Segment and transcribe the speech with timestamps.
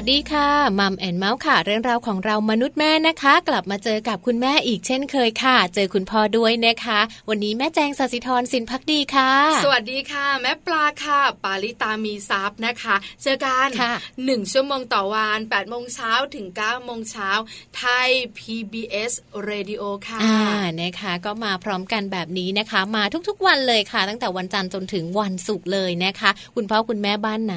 [0.00, 0.48] สวัสดีค่ะ
[0.78, 9.32] Mom and More ค่ะ เรื่องราวของเรามนุษย์แม่นะคะ กลับมาเจอกับคุณแม่อีกเช่นเคยค่ะ เจอคุณพ่อด้วยนะคะ วันนี้แม่แจงสศิธรสินพักดีค่ะ
[9.64, 13.92] สวัสดีค่ะ แม่ปลาค่ะ ปาลิตามีซับนะคะ เจอกันค่ะ
[14.24, 17.30] หนึ่งชั่วโมงต่อวัน8ปดโมงเช้าถึง9ก้าโมงเช้า
[17.76, 18.08] ไทย
[18.38, 19.12] PBS
[19.48, 20.40] Radio ค่ะอ่า
[20.80, 27.56] นะคะ ก็มาพร้อมกันแบบนี้นะคะ มาทุกๆวันเลยค่ะ ตั้งแต่วันจันทร์จนถึงวันศุกร์เลยนะคะ คุณพ่อคุณแม่บ้านไหน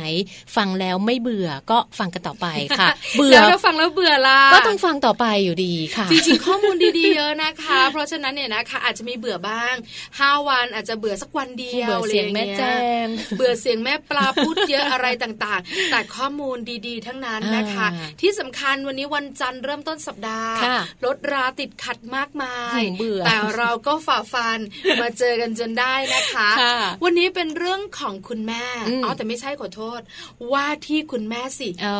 [0.55, 2.47] ฟังแล้วไม่เบื่อก็ฟังกันต่อไป
[2.79, 9.75] ค่ะ เบื่อแล้วถ้าฟังแล้วเบื่อล่ะก็ต้องฟังต่อไปอยู่ดีค่ะ จริงๆข้อมูลดีๆเยอะนะคะ เพราะฉะนั้นเนี่ยนะคะ อาจจะมีเบื่อบ้าง
[10.11, 13.07] 5วันอาจจะเบื่อสักวันเดียวเบื่อเสียงแม่แจ้ง
[13.37, 16.57] เบื่อเสียงแม่ปลาพูดเยอะอะไรต่างๆ แต่ข้อมูล
[16.87, 24.59] ดีๆ ทั้งนั้นนะคะอ่าที่สำคัญวันนี้วันจันทร์เริ่มต้นสัปดาห์ค่ะรถราติดขัดมากมายหืมเบื่อแต่เราก็ฝ่าฟัน
[25.01, 30.01] มาเจอกันจนได้นะคะค่ะวันนี้เป็นเรื่องของคุณแม่อืมอ๋อแต่ไม่ใช่ขอโทษ
[30.53, 31.99] ว่าที่คุณแม่สิเอา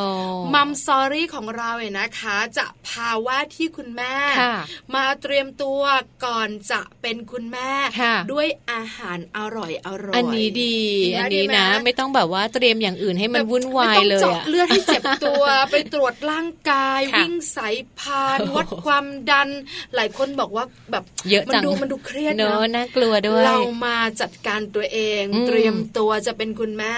[0.54, 4.56] มัมซอรี่ของเราเนี่ยนะคะ จะพาว่าที่คุณแม่ค่ะ
[4.96, 5.82] มาเตรียมตัว
[6.26, 7.72] ก่อนจะเป็นคุณแม่
[8.02, 10.76] ค่ะด้วยอาหารอร่อยอร่อยอันนี้ดี
[11.06, 19.50] ดีไหมอันนี้ดีไหมนะ ไม่ต้องแบบว่าเตรียมอย่างอื่นให้มันวุ่นวายไม่เลต้องยเจาะอะเลือดให้เจ็บตัวไปตรวจร่างกายค่ะวิ่งสายพานโอ้โหวัดความดัน
[19.96, 26.94] หลายคนบอกว่าแบบเยอะมัจังดูมันดูเครียดเนอะนะน่ากลัวด้วยเรามาจัดการตัวเองอืมเตรียมตัวจะเป็นคุณแม่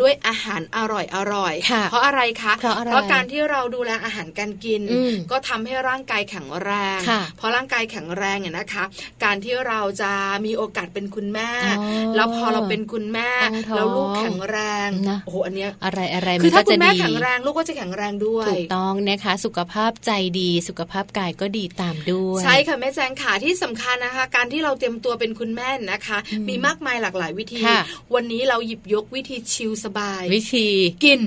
[0.00, 8.84] ด้วยอาหารอร่อยอร่อยค่ะเพราะอะไรคะเพราะอะไรการที่เราดูแลอาหารการกินอืมก็ทำให้ร่างกายแข็งแรงค่ะเพราะร่างกายแข็งแรงเนี่ยนะคะ
[9.24, 10.12] การที่เราจะ
[10.46, 11.84] มีโอกาสเป็นคุณแม่อ๋อ
[12.16, 27.80] แล้วพอเราเป็นคุณแม่ตั้งท้องแล้วลูกแข็งแรงนะโอ้โหอันเนี้ยอะไรอะไรคืมัอนถ้าก็คุจะณแม่ดีแข็งแรงลูกก็จะแข็งแรงด้วยถูกต้องนะคะ สุขภาพใจดีสุขภาพกายก็ดีตามด้วยใช่ค่ะแม่แจงขาที่สำคัญนะคะ การที่เราเตรียมตัวเป็นคุณแม่นะคะอืมมีมากมายหลากหลายวิธีค่ะ
[28.14, 30.68] วันนี้เราหยิบยกวิธีชิลสบาย วิธี
[31.04, 31.20] กิน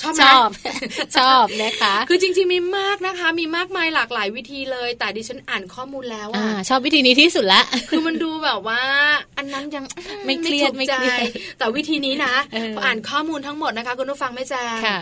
[0.00, 0.22] ชอบไหม
[0.64, 8.82] ชอบชอบนะคะ คือจริง ๆมีมากนะคะ มีมากมายหลากหลายวิธีเลย แต่ดิฉันอ่านข้อมูลแล้วอ่าอะชอบวิธีนี้ที่สุดละคือมันดูแบบว่า
[9.38, 9.84] อันนั้นยัง
[10.26, 11.18] ไม่เครียดถูกไม่ใจเครียด
[11.58, 14.98] แต่วิธีนี้นะเออพออ่านข้อมูลทั้งหมดนะคะคุณผู้ฟังไม่แจ้งค่ะ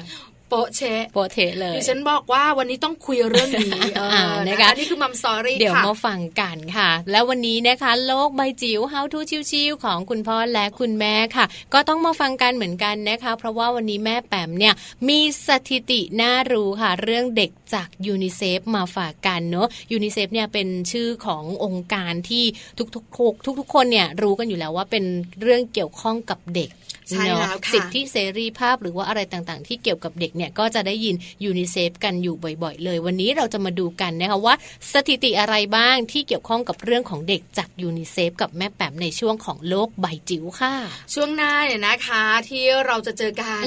[0.50, 4.24] โปะเชะโปรเทเลยดิฉันบอกว่าวันนี้ต้องคุยเรื่องนี้เอออ่า
[4.64, 9.20] นะคะอันนี้คือ Mom Story เดี๋ยวค่ะมาฟังกันค่ะ แล้ววันนี้นะคะ โลกใบจิ๋ว How to
[9.50, 11.44] ชิวๆของคุณพ่อและคุณแม่ค่ะ
[11.74, 14.74] ก็ต้องมาฟังกันเหมือนกันนะคะ เพราะว่าวันนี้แม่แปมเนี่ย
[15.08, 22.44] มีสถิติน่ารู้ค่ะ เรื่องเด็กจากยูนิเซฟมาฝากกันเนอะยูนิเซฟเนี่ยเป็นชื่อขององค์การที่
[22.78, 25.04] ทุกๆทุกๆคนเนี่ยรู้กันอยู่แล้วว่าเป็น
[25.42, 26.70] เรื่องเกี่ยวข้องกับเด็ก
[27.08, 31.14] ใช่เนอะแล้วค่ะสิทธิเสรีภาพหรือว่าอะไรต่างๆ ที่เกี่ยวกับเด็กเนี่ยก็จะได้ยิน
[31.44, 34.54] ยูนิเซฟกันอยู่บ่อยๆ เลย วันนี้เราจะมาดูกันนะคะว่า
[34.92, 40.74] สถิติอะไรบ้างที่เกี่ยวข้องกับเรื่องของเด็กจากยูนิเซฟกับแม่แปมในช่วงของโลกใบจิ๋วค่ะ
[41.14, 43.62] ช่วงหน้าเนี่ยนะคะที่เราจะเจอกัน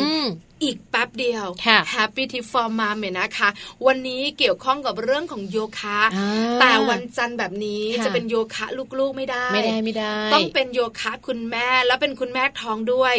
[0.62, 3.50] อืมอีกแป๊บเดียวค่ะ Happy Tip for Mom เนี่ยนะคะ
[3.88, 8.66] วันนี้เกี่ยวข้องกับเรื่องของโยคะอ่าแต่วันจันทร์แบบนี้ค่ะจะเป็นโยคะ
[9.00, 13.14] ลูกๆไม่ได้ ไม่ได้ไม่ได้ ต้องเป็นโยคะคุณแม่แล้วเป็นคุณแม่ท้องด้วย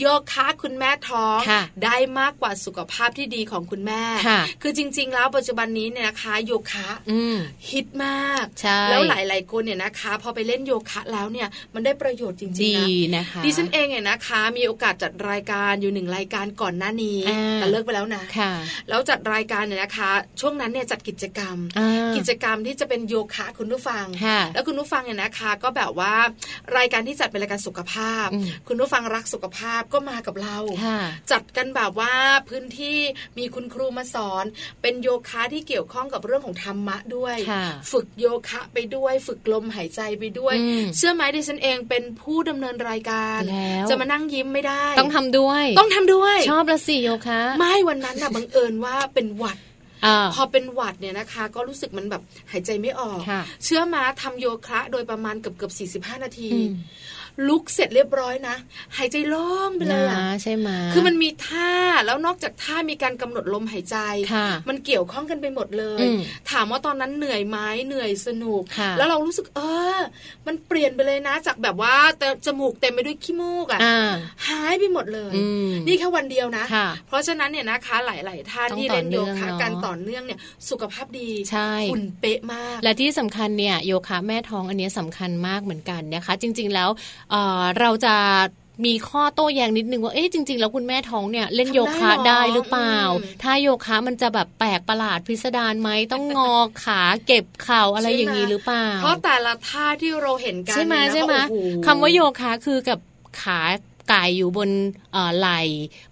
[0.00, 7.36] โยคะคุณแม่ท้องค่ะได้มากกว่าสุขภาพที่ดีของคุณแม่ค่ะคือจริง ๆ แล้วปัจจุบันนี้เนี่ยนะคะโยคะอืม
[7.70, 18.52] ฮิตมากใช่แล้วหลายๆคนเนี่ยนะคะ พอไปเล่นโยคะแล้วเนี่ยมันได้ประโยชน์จริงดีๆนะนะคะดิฉันเองเนี่ยนะคะ มีโอกาสจัดรายการอยู่หนึ่งรายการก่อนหน้านี้อ่าแต่เลิกไปแล้วนะค่ะ
[18.88, 26.14] แล้วจัดรายการเนี่ยนะคะ ช่วงนั้นเนี่ยจัดกิจกรรมอ่ากิจกรรมที่จะเป็นโยคะคุณผู้ฟังค่ะแล้วคุณผู้ฟังเนี่ยนะคะ ก็แบบว่า
[26.76, 30.98] รายการที่จัดเป็นรายการสุขภาพอืมคุณผู้ฟังรักสุขภาพก็มากับเราค่ะ
[31.32, 32.14] จัดกันแบบว่า
[32.48, 32.98] พื้นที่
[33.38, 34.44] มีคุณครูมาสอน
[34.82, 49.58] เป็นโยคะที่เกี่ยวข้องกับเรื่องของธรรมะด้วยค่ะฝึกโยคะไปด้วย ฝึกลมหายใจไปด้วยอืมเชื่อไหมดิฉันเองเป็นผู้ดำเนินรายการแล้วจะมานั่งยิ้มไม่ได้ ต้องทำด้วย ต้องทำด้วยชอบละสิโยคะ ไม่วันนั้นน่ะบังเอิญว่าเป็นหวัด
[50.06, 56.72] อ่าพอเป็นหวัดเนี่ยนะคะ ก็รู้สึกมันแบบหายใจไม่ออกค่ะเชื่อมาทำโยคะโดยประมาณเกือบเกือบสี่สิบห้านาทีอืม
[57.48, 58.56] ลุกเสร็จเรียบร้อยนะ
[58.96, 61.72] หายใจโล่งไปเลยนะอะใช่ไหมคือมันมีท่า
[62.06, 63.96] แล้วนอกจากท่ามีการกำหนดลมหายใจ
[64.32, 66.18] ค่ะมันเกี่ยวข้องกันไปหมดเลยอืม
[66.50, 69.60] ถามว่าตอนนั้นเหนื่อยไหมเหนื่อยสนุกค่ะแล้วเรารู้สึกเอ
[69.96, 70.00] อ
[70.46, 73.98] มันเปลี่ยนไปเลยนะ จากแบบว่าแต่จมูกเต็มไปด้วยขี้มูกอะอ่า
[74.48, 80.38] หายไปหมดเลยอืมนี่แค่วันเดียวนะค่ะเพราะฉะนั้นเนี่ยนะคะหลาย ๆ ท่านต้องที่เล่นโยคะต่อเนื่องเนอะการต่อเนื่องเนี่ย
[80.70, 86.88] สุขภาพดีใช่หุ่นเป๊ะมาก และที่สำคัญเนี่ยโยคะแม่ท้องอันเนี้ยสำคัญมากเหมือนกันนะคะ จริง ๆ แล้ว
[87.32, 88.14] เอ่อเราจะ
[88.86, 102.98] มีข้อโต้แย้งนิดนึงว่า เอ๊ะจริง ๆ แล้วคุณแม่ท้องเนี่ยเล่นทำได้โยคะเหรอได้หรือเปล่าอืมถ้าโยคะมันจะแบบแปลกประหลาดพิสดารไหมต้องงอขาเก็บเข่าอะไรอย่างนี้หรือเปล่า เพราะแต่ละท่าที่เราเห็นกันใช่ไหมเนี่ยนะใช่ไหมโอ้โคำว่าโยคะคือกับ
[103.42, 103.60] ขา
[104.12, 104.70] กายอยู่บน
[105.38, 105.60] ไหล่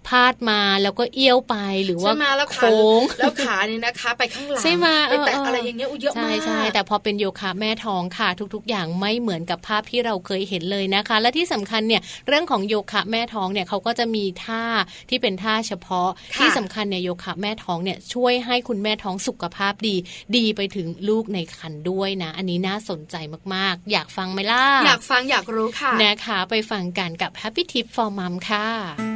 [0.23, 2.13] าดมาแล้วก็เอี้ยวไปหรือว่า
[2.53, 14.63] โค้งแล้วขาเนี่ยนะคะ ไปข้างหลังใช่ไหมไปแตะอะไรอย่างเงี้ยเยอะมากใช่ใช่แต่พอเป็นโยคะแม่ท้องค่ะ ทุกๆ อย่างไม่เหมือนกับภาพที่เราเคยเห็นเลยนะคะ และที่สำคัญเนี่ยเรื่องของโยคะแม่ท้องเนี่ยเขาก็จะมีท่า
[15.09, 19.95] ที่เป็นท่าเฉพาะที่สำคัญเนี่ยโยคะแม่ท้องเนี่ยช่วยให้คุณแม่ท้องสุขภาพดี
[20.37, 23.15] ดีไปถึงลูกในครรภ์ด้วยนะ อันนี้น่าสนใจ
[23.53, 29.10] มากๆ อยากฟังไหมล่ะ อยากฟังอยากรู้ค่ะนะคะไปฟังกันกับ Happy Tip for Mom ค่ะ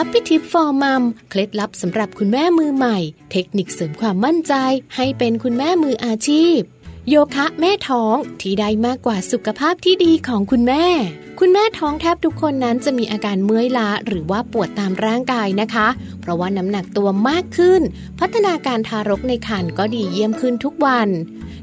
[0.00, 2.98] Happy Tip for Mom เคล็ดลับสำหรับคุณแม่มือใหม่
[3.32, 4.54] เทคนิคเสริมความมั่นใจ
[4.96, 6.58] ให้เป็นคุณแม่มืออาชีพ
[7.08, 10.84] โยคะแม่ท้องที่ได้มากกว่าสุขภาพที่ดีของคุณแม่
[11.40, 15.88] คุณแม่ท้องแทบทุกคนนั้นจะมีอาการเมื่อยล้าหรือว่าปวดตามร่างกายนะคะ
[16.20, 17.82] เพราะว่าน้ำหนักตัวมากขึ้น
[18.20, 21.08] พัฒนาการทารกในครรภ์ก็ดีเยี่ยมขึ้นทุกวัน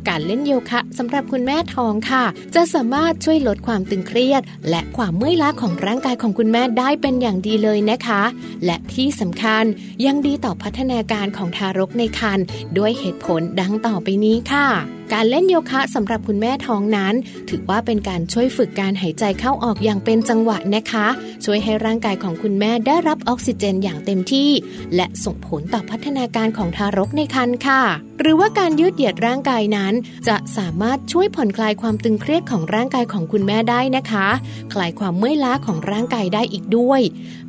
[0.10, 2.24] การเล่นโยคะสำหรับคุณแม่ท้องค่ะ
[2.56, 8.22] จะสามารถช่วยลดความตึงเครียด และความเมื่อยล้าของร่างกายของคุณแม่ได้เป็นอย่างดีเลยนะคะ
[8.66, 9.64] และที่สำคัญ
[10.06, 12.46] ยังดีต่อพัฒนาการของทารกในครรภ์
[12.78, 14.68] ด้วยเหตุผลดังต่อไปนี้ค่ะ
[15.14, 17.14] การเล่นโยคะสำหรับคุณแม่ท้องนั้น
[17.50, 21.08] ถือว่าเป็นการช่วยฝึกการหายใจเข้าออกอย่างเป็นจังหวะนะคะ
[21.46, 24.50] ช่วยให้ร่างกายของคุณแม่ได้รับออกซิเจนอย่างเต็มที่
[24.96, 27.82] และส่งผลต่อพัฒนาการของทารกในครรภ์ค่ะ
[28.20, 29.85] หรือว่าการยืดเหยียดร่างกายนั้น
[30.28, 34.28] จะสามารถช่วยผ่อนคลายความตึงเครียดของร่างกายของคุณแม่ได้นะคะ
[34.74, 37.02] คลายความเมื่อยล้าของร่างกายได้อีกด้วย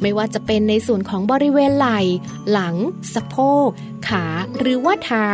[0.03, 2.01] ไม่ว่าจะเป็นในส่วนของบริเวณไหล่
[2.51, 2.75] หลัง
[3.15, 3.69] สะโพก
[4.09, 4.27] ขา
[4.59, 5.29] หรือว่าเท้า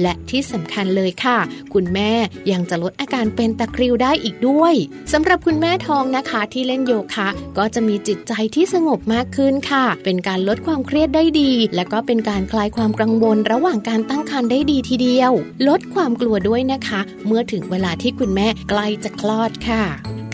[0.00, 1.38] และที่สำคัญเลยค่ะ
[1.74, 2.12] คุณแม่
[2.50, 4.74] ยังจะลดอาการเป็นตะคริวได้อีกด้วย
[5.12, 7.28] สำหรับคุณแม่ท้องนะคะที่เล่นโยคะ
[7.58, 15.32] ก็จะมีจิตใจที่สงบมากขึ้นค่ะ เป็นการลดความเครียดได้ดี และก็เป็นการคลายความกังวลระหว่างการตั้งครรภ์ได้ดีทีเดียว
[15.68, 19.84] ลดความกลัวด้วยนะคะ เมื่อถึงเวลาที่คุณแม่ใกล้จะคลอดค่ะ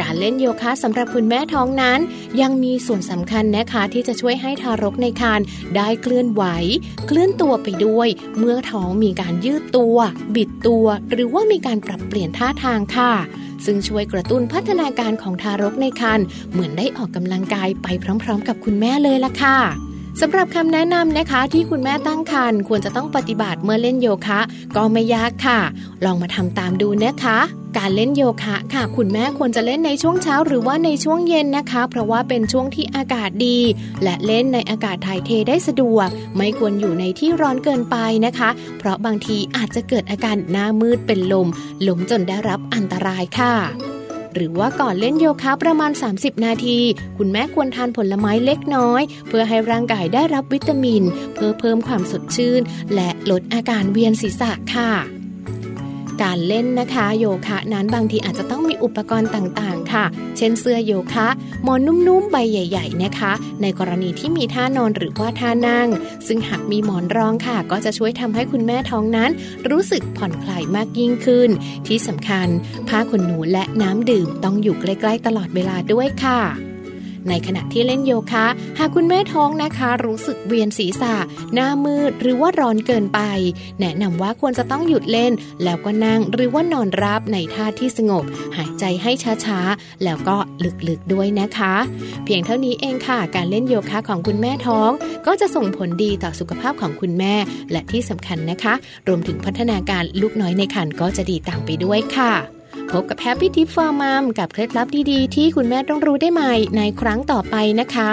[0.01, 2.01] การเล่นโยคะสำหรับคุณแม่ท้องนั้น
[2.41, 5.47] ยังมีส่วนสำคัญนะคะที่จะช่วยให้ทารกในครรภ์
[5.77, 6.43] ได้เคลื่อนไหว
[7.07, 8.09] เคลื่อนตัวไปด้วย
[8.39, 9.97] เมื่อท้องมีการยืดตัว
[10.35, 13.13] บิดตัว หรือว่ามีการปรับเปลี่ยนท่าทางค่ะ
[13.65, 17.87] ซึ่งช่วยกระตุ้นพัฒนาการของทารกในครรภ์เหมือนได้ออกกำลังกายไป
[18.23, 19.59] พร้อม ๆ กับคุณแม่เลยล่ะค่ะ
[20.21, 24.41] สำหรับคำแนะนำนะคะที่คุณแม่ตั้งครรภ์ควรจะต้องปฏิบัติเมื่อเล่นโยคะ
[24.77, 25.61] ก็ไม่ยากค่ะ
[26.05, 27.39] ลองมาทำตามดูนะคะ
[27.79, 33.59] การเล่นโยคะค่ะ คุณแม่ควรจะเล่นในช่วงเช้าหรือว่าในช่วงเย็นนะคะ เพราะว่าเป็นช่วงที่อากาศดี
[34.03, 37.97] และเล่นในอากาศถ่ายเทได้สะดวก ไม่ควรอยู่ในที่ร้อนเกินไป
[38.27, 41.49] นะคะ เพราะบางทีอาจจะเกิดอาการหน้ามืดเป็นลม
[41.83, 43.55] หลมจนได้รับอันตรายค่ะ
[44.35, 46.79] หรือว่าก่อนเล่นโยคะประมาณ 30 นาที
[47.19, 51.03] คุณแม่ควรทานผลไม้เล็กน้อย เพื่อให้ร่างกายได้รับวิตามิน
[51.35, 52.61] เพื่อเพิ่มความสดชื่น
[52.95, 55.16] และลดอาการเวียนศีรษะค่ะ
[56.23, 60.05] การเล่นนะคะ โยคะนั้นบางทีอาจจะต้องมีอุปกรณ์ต่างๆ ค่ะ
[60.37, 61.29] เช่นเสื้อโยคะ
[61.65, 63.33] หมอนนุ่มๆ ใบใหญ่ ๆ นะคะ
[63.63, 65.89] ในกรณีที่มีท่านอนหรือว่าท่านั่ง
[66.27, 69.31] ซึ่งหากมีหมอนรองค่ะ ก็จะช่วยทำให้คุณแม่ท้องนั้น
[69.71, 71.51] รู้สึกผ่อนคลายมากยิ่งขึ้น
[71.87, 72.49] ที่สำคัญ
[72.89, 76.76] ผ้าขนหนูและน้ำดื่มต้องอยู่ใกล้ ๆ ตลอดเวลาด้วยค่ะ
[77.29, 78.47] ในขณะที่เล่นโยคะ
[78.79, 81.15] หากคุณแม่ท้องนะคะ รู้สึกเวียนศีรษะ
[81.55, 83.21] หน้ามืด หรือว่าร้อนเกินไป
[83.81, 85.33] แนะนำว่าควรจะต้องหยุดเล่น
[85.65, 88.25] แล้วก็นั่งหรือว่านอนราบในท่าที่สงบ
[88.57, 89.13] หายใจให้
[89.45, 90.37] ช้าๆ แล้วก็
[90.89, 91.75] ลึกๆด้วยนะคะ
[92.25, 94.91] เพียงเท่านี้เองค่ะ การเล่นโยคะของคุณแม่ท้อง
[95.27, 97.35] ก็จะส่งผลดีต่อสุขภาพของคุณแม่
[97.73, 98.75] และที่สำคัญนะคะ
[99.09, 102.56] รวมถึงพัฒนาการลูกน้อยในครรภ์ก็จะดีตามไปด้วยค่ะ
[102.91, 108.13] พบกับ Happy Tip for Mom กับเคล็ดลับดีๆ ที่คุณแม่ต้องรู้ได้ใหม่ในครั้งต่อไปนะคะ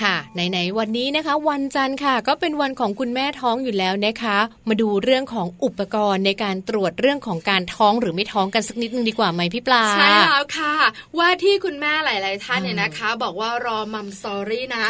[0.00, 10.74] ค่ะไหนๆวันนี้นะคะ วันจันทร์ค่ะ ก็เป็นวันของคุณแม่ท้องอยู่แล้วนะคะ มาดูเรื่องของอุปกรณ์ในการตรวจเรื่องของการท้องหรือไม่ท้องกันสักนิดนึงดีกว่าไหมพี่ปลาใช่แล้วค่ะ
[11.18, 14.84] ว่าที่คุณแม่หลาย ๆ ท่านเนี่ยนะคะ บอกว่ารอมัมซอรี่นะ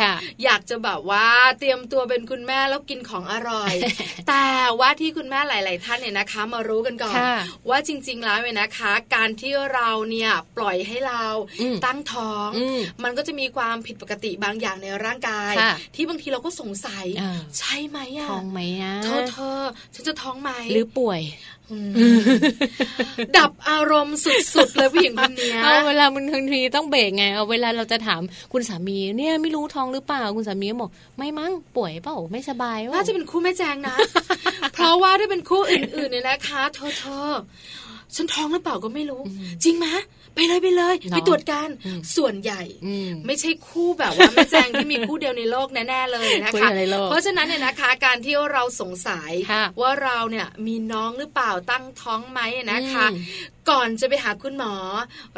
[0.45, 1.27] อยากจะแบบว่า
[1.59, 3.73] เตรียมตัวเป็นคุณแม่แล้วกินของอร่อย
[4.29, 4.47] แต่
[4.81, 7.21] ว่าที่คุณแม่หลาย ๆ ท่านเนี่ยนะคะ มารู้กันก่อน
[7.69, 11.25] ว่าจริง ๆ แล้วเนี่ยนะคะ การที่เราเนี่ยปล่อยให้เรา
[11.87, 12.49] ตั้งท้อง
[13.05, 15.53] มันก็จะมีความผิดปกติบางอย่างในร่างกาย
[15.95, 17.07] ที่บางทีเราก็สงสัย
[17.59, 19.59] ใช่ไหมอะท้องไหมอะเธอเธอ
[19.95, 21.21] ฉันจะท้องไหมหรือป่วย
[23.39, 24.19] ดับอารมณ์
[24.55, 33.97] สุดๆเลยผู้หญิงคนนี้เอาเวลามันทังทีต้องเบรกไงเอาเวลาเราจะถามคุณสามีเนี่ยไม่รู้ท้องหรือเปล่าคุณสามีบอกไม่มั้งป่วยเปล่าไม่สบายว่าจะเป็นคู่แม่แจงนะ
[34.75, 37.31] เพราะว่าถ้าเป็นคู่อื่นๆเนี่ยนะคะเธอเธอ
[38.15, 39.23] ฉันท้องหรือเปล่าก็ไม่รู้
[39.65, 39.87] จริงไหม
[40.35, 41.69] ไปเลยไปเลยไปตรวจกัน
[42.17, 42.63] ส่วนใหญ่
[43.27, 46.69] ไม่ใช่คู่แบบว่าแม่แจงที่มีคู่เดียวในโลกแน่ๆเลยนะคะ
[47.09, 49.33] เพราะฉะนั้นเนี่ยนะคะ การที่เราสงสัย
[49.81, 52.41] ว่าเราเนี่ยมีน้องหรือเปล่าตั้งท้องไหม
[52.73, 53.07] นะคะ
[53.71, 54.75] ก่อนจะไปหาคุณหมอ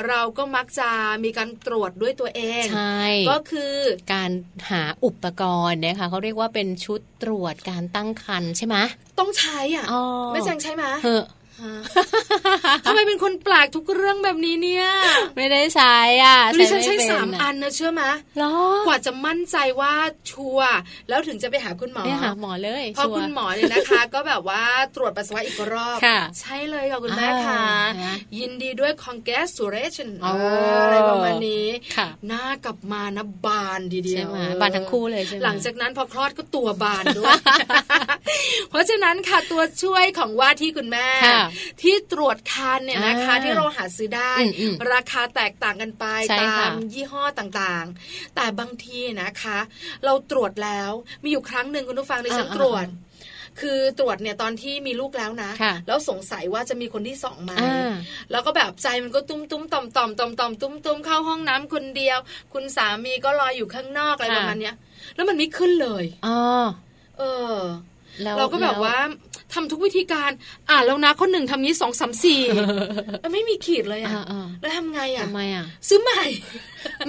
[0.09, 0.91] เราก็มักจะ
[1.25, 3.75] มีการตรวจด้วยตัวเองใช่ก็คือ
[4.15, 4.31] การ
[4.71, 8.77] หาอุปกรณ์นะคะเขาเรียกว่าเป็นชุดตรวจการตั้งครรภ์ใช่ไหม
[9.19, 9.87] ต้องใช้อะ
[10.33, 10.85] ไม่แจงใช่ไหม
[12.87, 14.87] ทำไมเป็นคนแปลกทุกเรื่องแบบนี้เนี่ย
[15.37, 18.03] ไม่ได้ใช้อะดิฉันใช้สามอันนะเชื่อไหม
[18.39, 19.93] หรอกว่าจะมั่นใจว่า
[20.31, 20.71] ชัวร์
[21.09, 24.63] แล้วถึงจะไปหาคุณหมอหาหมอเลยพอคุณหมอเนี่ยนะคะ ก็แบบว่า
[24.97, 25.99] ตรวจปัสสาวะอีกรอบ
[26.41, 27.65] ใช่เลยค่ะคุณแม่ค่ะ
[28.39, 31.67] ยินดีด้วย congratulation อะไรประมาณนี้
[32.27, 37.35] หน้ากลับมานะบานดีเดียวบานทั้งคู่เลยใช่ไหมหลังจากนั้นพอคลอดก็ตัวบานด้วย
[38.71, 41.09] เพราะฉะนั้นค่ะตัวช่วยของว่าที่คุณแม่
[41.83, 44.33] ที่ตรวจคันเนี่ยนะคะ ที่เราหาซื้อได้
[44.93, 46.05] ราคาแตกต่างกันไป
[46.41, 49.59] ตามยี่ห้อต่างๆ แต่บางทีนะคะ
[50.05, 50.91] เราตรวจแล้ว
[51.25, 52.87] มีอยู่ครั้งหนึ่งคุณผู้ฟังในฉันตรวจ
[53.61, 55.51] คือตรวจเนี่ยตอนที่มีลูกแล้วนะ
[55.87, 57.57] แล้วสงสัยว่าจะมีคนที่สองมา
[58.31, 62.19] แล้วก็แบบใจมันก็ตุ้มตุ้มต่อมต่อมต่อมต่อมตุ้มตุ้มเข้าห้องน้ำคนเดียว
[62.53, 64.75] คุณสามีก็รออยู่ข้างนอกอะไรประมาณเนี้ย
[65.15, 66.39] แล้วมันไม่ขึ้นเลยอ๋อ
[67.19, 67.57] เออ
[68.39, 68.97] เราก็แบบว่า
[69.55, 70.31] ทำทุกวิธีการ
[70.69, 72.41] อ่าแล้วนะคนหนึ่งทำนี้สองสามสี่
[73.33, 74.13] ไม่มีขีดเลยอะ
[74.61, 76.23] แล้วทำไงอะทำไมอะซื้อใหม่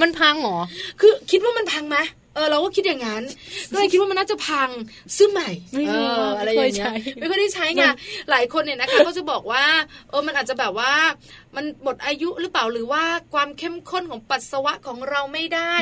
[0.01, 0.57] มันพังหรอ
[0.99, 1.99] คือคิดว่ามันพังไหม
[2.35, 3.23] เออเราก็คิดอย่างนั้น
[3.71, 4.69] ก็เลยคิดว่ามันน่าจะพัง
[5.17, 5.49] ซื้อใหม่
[5.87, 7.83] เอออะไรอย่างเงี้ยไม่ค่อยได้ใช้ไง
[8.29, 9.63] หลายคนเนี่ยนะคะก็จะบอกว่า
[10.09, 10.93] เออมันอาจจะแบบว่า
[11.55, 15.73] มันหมดอายุหรือเปล่าหรือว่าความเข้มข้นของปัสสาวะของเราไม่ได้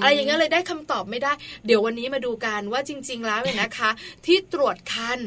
[0.00, 1.32] อะไรอย่างเงี้ยเลยได้คำตอบไม่ได้
[1.66, 3.90] เดี๋ยววันนี้มาดูกันว่าจริง ๆ แล้วเนี่ยนะคะ
[4.26, 5.20] ที่ตรวจคัน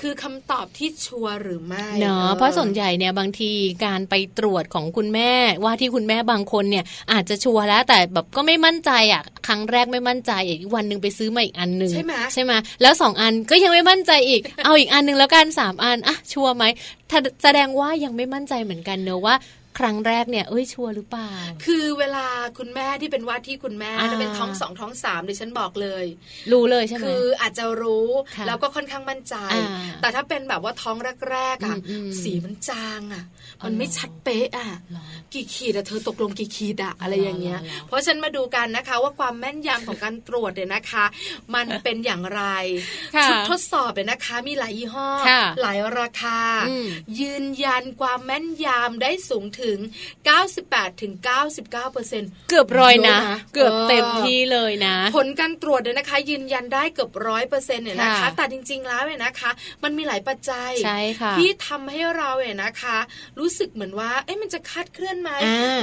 [0.00, 3.50] คือคำตอบที่ชัวร์หรือไม่เนาะเพราะส่วนใหญ่เนี่ยบางที
[3.86, 5.32] การไปตรวจของคุณแม่
[5.64, 12.52] ว่าที่คุณแม่บางคนเนี่ยอาจจะชัวร์แล้วแต่แบบก็ไม่มั่นใจอะครั้งแรกไม่มั่นใจอีกวันหนึ่งไปซื้อมาอีกอันหนึ่งใช่ไหมใช่ไหม
[12.82, 16.64] แล้วสองอันก็ยังไม่มั่นใจอีกเอาอีกอันหนึ่งแล้วกันสามอันอะชัวร์ไหม
[17.42, 19.34] แสดงว่ายังไม่มั่นใจเหมือนกันเนอะว่า
[19.78, 21.30] ครั้งแรกเนี่ยเอ้ยชัวร์หรือเปล่า
[21.64, 22.26] คือเวลา
[22.58, 26.04] คุณแม่ที่เป็นว่าที่คุณแม่จะเป็นท้องสองท้องสามดิฉันบอกเลย
[26.52, 28.08] รู้เลยใช่ไหมคืออาจจะรู้
[28.46, 29.34] แล้วก็ค่อนข้างมั่นใจ
[30.00, 30.96] แต่ถ้าเป็นแบบว่าท้อง
[31.30, 31.76] แรกๆอะ
[32.22, 33.24] สีมันจางอะ
[33.64, 34.70] มันไม่ชัดเป๊ะอะ
[35.34, 41.04] กี่ขีดอะเธอตกลงกี่ขีดอะอะไรอย่างเงี้ย เพราะฉันมาดูกันนะคะว่าความแม่นยำของการตรวจเนี่ยนะคะ
[41.54, 42.42] มันเป็นอย่างไร
[43.24, 45.08] ชุดทดสอบเนี่ยนะคะ มีหลายยี่ห้อ
[45.60, 46.40] หลายราคา
[47.20, 49.67] ยืนยันความแม่นยำได้สูงถึง
[50.36, 51.12] 98ถึง
[51.44, 53.18] 99เปอร์เซ็นต์เกือบร้อยนะ
[53.54, 59.50] เกือบเต็มที่เลยนะ ผลการตรวจเนี่ยนะคะ ยืนยันได้เกือบร้อยเปอร์เซ็นต์เนี่ยนะคะ แต่จริง ๆ แล้วเนี่ยนะคะ
[59.84, 60.70] มันมีหลายปัจจัย
[61.38, 62.98] ที่ทำให้เราเนี่ยนะคะ
[63.40, 65.30] รู้สึกเหมือนว่า เอ๊ะมันจะคาดเคลื่อนไหม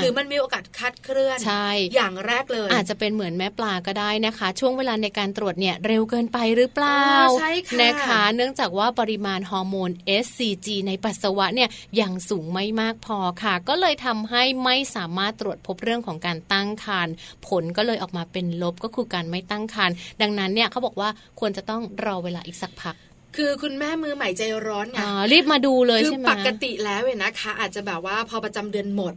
[0.01, 7.03] หรือมันมีโอกาสคัดเคลื่อนใช่อย่างแรกเลย อาจจะเป็นเหมือนแม่ปลาก็ได้นะคะ ช่วงเวลาในการตรวจเนี่ยเร็วเกินไปหรือเปล่า
[7.39, 9.89] ใช่ค่ะนะคะ เนื่องจากว่าปริมาณฮอร์โมน
[10.23, 11.69] SCG ในปัสสาวะเนี่ย
[12.01, 17.13] ยังสูงไม่มากพอค่ะ ก็เลยทำให้ไม่สามารถตรวจพบเรื่องของการตั้งครรภ์
[17.47, 21.09] ผลก็เลยออกมาเป็นลบก็คือการไม่ตั้งครรภ์ดังนั้นเนี่ยเขาบอกว่า
[21.39, 22.95] ควรจะต้องรอเวลาอีกสักพัก
[23.35, 24.97] คือคุณแม่มือใหม่ใจร้อนไง
[25.31, 29.13] รีบมาดูเลยใช่ไหมคือปกติแล้วเว้นะคะ อาจจะแบบว่าพอประจำเดือนหมด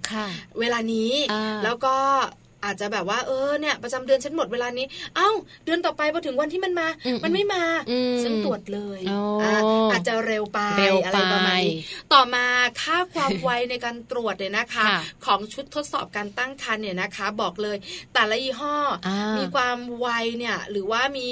[0.60, 1.12] เวลานี้
[1.64, 1.96] แล้วก็
[2.64, 5.30] อาจจะแบบว่าเออเนี่ยประจำเดือนฉันหมดเวลานี้ เอ้า
[5.64, 6.88] เดือนต่อไปพอถึงวันที่มันมา
[7.24, 7.64] มันไม่มา
[8.22, 9.00] ฉันตรวจเลย
[9.92, 10.60] อาจจะเร็วไป
[11.04, 11.76] อะไรประมาณนี้
[12.12, 12.44] ต่อมา
[12.82, 14.84] ค่าความไวในการตรวจเนี่ยนะคะ
[15.24, 17.76] ของชุดทดสอบการตั้งครรภ์เนี่ยนะคะ บอกเลย
[18.14, 18.76] แต่ละยี่ห้อ
[19.38, 21.28] มีความไวเนี่ยหรือว่ามี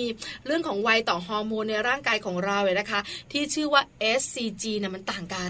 [0.47, 3.01] เรื่องของไวต่อฮอร์โมนในร่างกายของเราเนี่ยนะคะ
[3.33, 3.83] ที่ชื่อว่า
[4.21, 5.49] SCG เนี่ยมันต่างกัน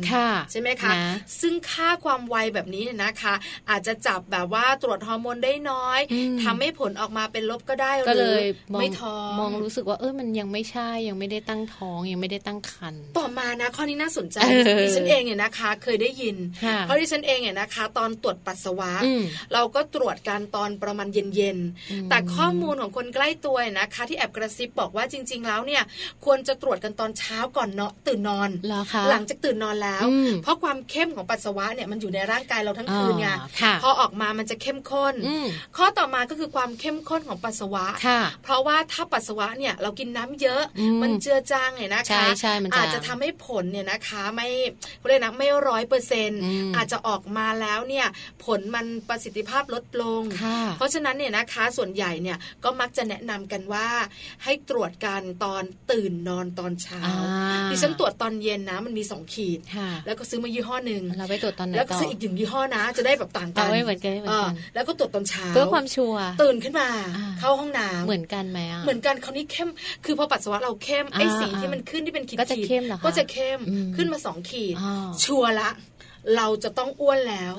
[0.50, 0.92] ใช่ไหมคะ
[1.40, 3.34] ซึ่งค่าความไวแบบนี้เนี่ยนะคะ
[3.70, 6.00] อาจจะจับแบบว่าตรวจฮอร์โมนได้น้อย
[6.44, 8.44] ทำให้ผลออกมาเป็นลบก็ได้ก็เลย
[8.79, 14.38] ไม่ท้องมองรู้สึกว่าเออมันยังไม่ใช่ยังไม่ได้ตั้งท้องยังไม่ได้ตั้งครรภ์ต่อมานะข้อนี้น่าสนใจ
[14.83, 16.37] ดิฉันเองเนี่ยนะคะ เคยได้ยิน
[16.83, 18.92] เพราะดิฉันเองเนี่ยนะคะ ตอนตรวจปัสสาวะ
[19.52, 25.83] เราก็ตรวจการตอนประมาณเย็นๆแต่ข้อมูลของคนใกล้ตัวนะคะ ที่แอบกระซิบบอกว่าจริง ๆ แล้วเนี่ย
[26.24, 28.50] ควรจะตรวจกันตอนเช้าก่อนเนาะตื่นนอน
[29.11, 30.05] หลังจากตื่นนอนแล้ว
[30.42, 33.29] เพราะความเข้มของปัสสาวะเนี่ยมันอยู่ในร่างกายเราทั้งคืนไง
[33.83, 35.14] พอออกมามันจะเข้มข้น
[35.76, 37.86] ข้อต่อมาก็คือความเข้มข้นของปัสสาวะ
[38.42, 40.62] เพราะว่าถ้าปัสสาวะเนี่ยเรากินน้ำเยอะ
[41.02, 42.24] มันเจือจางเนี่ยนะคะ
[42.74, 44.48] อาจจะทำให้ผลเนี่ยนะคะไม่
[45.06, 46.40] เรียกนะไม่ร้อยเปอร์เซ็นต์
[46.76, 48.06] อาจจะออกมาแล้วเนี่ย
[48.44, 50.22] ผลมันประสิทธิภาพลดลง
[50.76, 53.88] เพราะฉะนั้นเนี่ยนะคะส่วนใหญ่เนี่ยก็มักจะแนะนำกันว่า
[54.44, 57.00] ให้ตรวจกันตอนตื่นนอนตอนเช้า
[57.70, 59.60] ดิฉันตรวจตอนเย็นนะมันมีสองขีด
[60.06, 66.88] แล้วก็ซื้อมายี่ห้อหนึ่งเราไปตรวจตอนไหนแล้วก็ซื้ออีกหนึ่งยี่ห้อนะ จะได้แบบต่างกันไม่เหมือนกันไม่เหมือนกันแล้วก็ตรวจตอนเช้าเพื่อความชัวร์ตื่นขึ้นมา
[67.40, 69.68] เข้าห้องน้ำเหมือนกันไหมเหมือนกันคราวนี้เข้ม
[70.04, 73.61] คือพอปัสสาวะเราเข้มไอ้สีที่มันขึ้นที่เป็นขีดก็จะเข้มเหรอก็จะเข้ม
[73.96, 74.74] ขึ้นมาสองขีด
[75.24, 75.70] ชัวร์ละ
[76.36, 77.52] เราจะต้องอ้วนแล้ว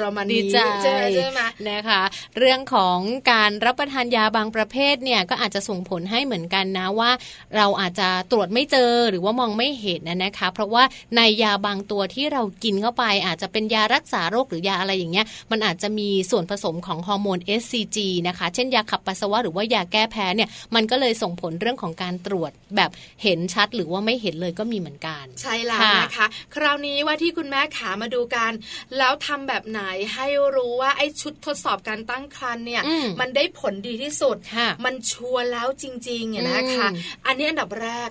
[0.00, 0.42] ประมาณนี้
[0.82, 1.40] ใช่ไหม
[1.70, 2.02] นะคะ
[2.38, 2.98] เรื่องของ
[3.32, 7.10] การรับประทานยาบางประเภทเนี่ยก็อาจจะส่งผลให้เหมือนกันนะว่า
[7.56, 10.84] เราอาจจะตรวจไม่เจอหรือว่ามองไม่เห็นนะคะ เพราะว่า
[11.16, 22.90] ในยาบางตัวที่เรากินเข้าไป อาจจะเป็นยารักษาโรคหรือยาอะไรอย่างเงี้ย มันอาจจะมีส่วนผสมของฮอร์โมน SCG นะคะ เช่นยาขับปัสสาวะหรือว่ายาแก้แพ้เนี่ยมันก็เลยส่งผลเรื่องของการตรวจแบบ
[23.22, 28.52] เห็นชัดหรือว่าไม่เห็นเลยก็มีเหมือนกัน ใช่แล้วนะคะ คราวนี้ว่าที่คุณแม่ขามาดูกัน
[28.98, 29.80] แล้วทำแบบไหน
[30.14, 32.82] ให้รู้ว่าไอ้ชุดทดสอบการตั้งครรภ์เนี่ย
[33.20, 34.36] มันได้ผลดีที่สุด
[34.84, 36.88] มันชัวร์แล้วจริงๆนะคะ
[37.26, 38.08] อันนี้อันดับแรก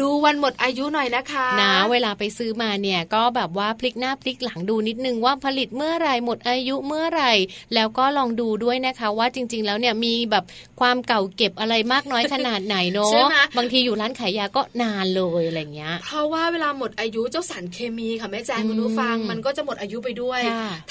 [0.00, 7.24] ดูวันหมดอายุหน่อยนะคะนะเวลาไปซื้อมาเนี่ยก็แบบว่าพลิกหน้าพลิกหลังดูนิดนึงว่าผลิตเมื่อไรหมดอายุเมื่อไร
[7.74, 10.44] แล้วก็ลองดูด้วยนะคะว่าจริง ๆ แล้วเนี่ยมีแบบ
[10.80, 13.12] ความเก่าเก็บอะไรมากน้อยขนาดไหนเนาะ
[13.56, 20.40] บางทีอยู่ร้านขายยาก็นานเลยอะไรเงี้ย เพราะว่าเวลาหมดอายุเจ้าสารเคมีค่ะแม่แจ้งคุณผู้ฟังมันก็จะหมดอายุไปด้วย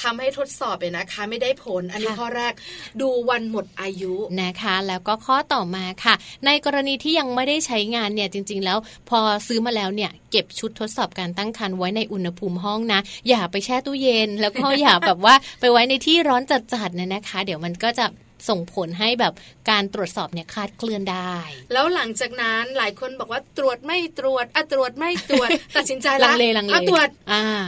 [0.01, 2.53] ทำให้ทดสอบเนี่ยนะคะ ไม่ได้ผล อันนี้ข้อแรก
[3.01, 6.13] ดูวันหมดอายุนะคะ แล้วก็ข้อต่อมาค่ะ
[6.45, 8.77] ในกรณีที่ยังไม่ได้ใช้งานเนี่ยจริง ๆ แล้ว
[9.09, 16.41] พอซื้อมาแล้วเนี่ยเก็บชุดทดสอบการตั้งครรภ์ไว้ในอุณหภูมิห้องนะ อย่าไปแช่ตู้เย็น แล้วก็อย่าแบบว่าไปไว้ในที่ร้อน
[16.73, 18.05] จัดๆเนี่ยนะคะ เดี๋ยวมันก็จะ
[18.49, 19.33] ส่งผลให้แบบ
[19.69, 21.35] การตรวจสอบเนี่ยคาดเคลื่อนได้
[21.73, 27.09] แล้วหลังจากนั้นหลายคนบอกว่าตรวจไม่ตรวจอะตรวจไม่ตรวจตัดสินใจลังเลลังเลตรวจ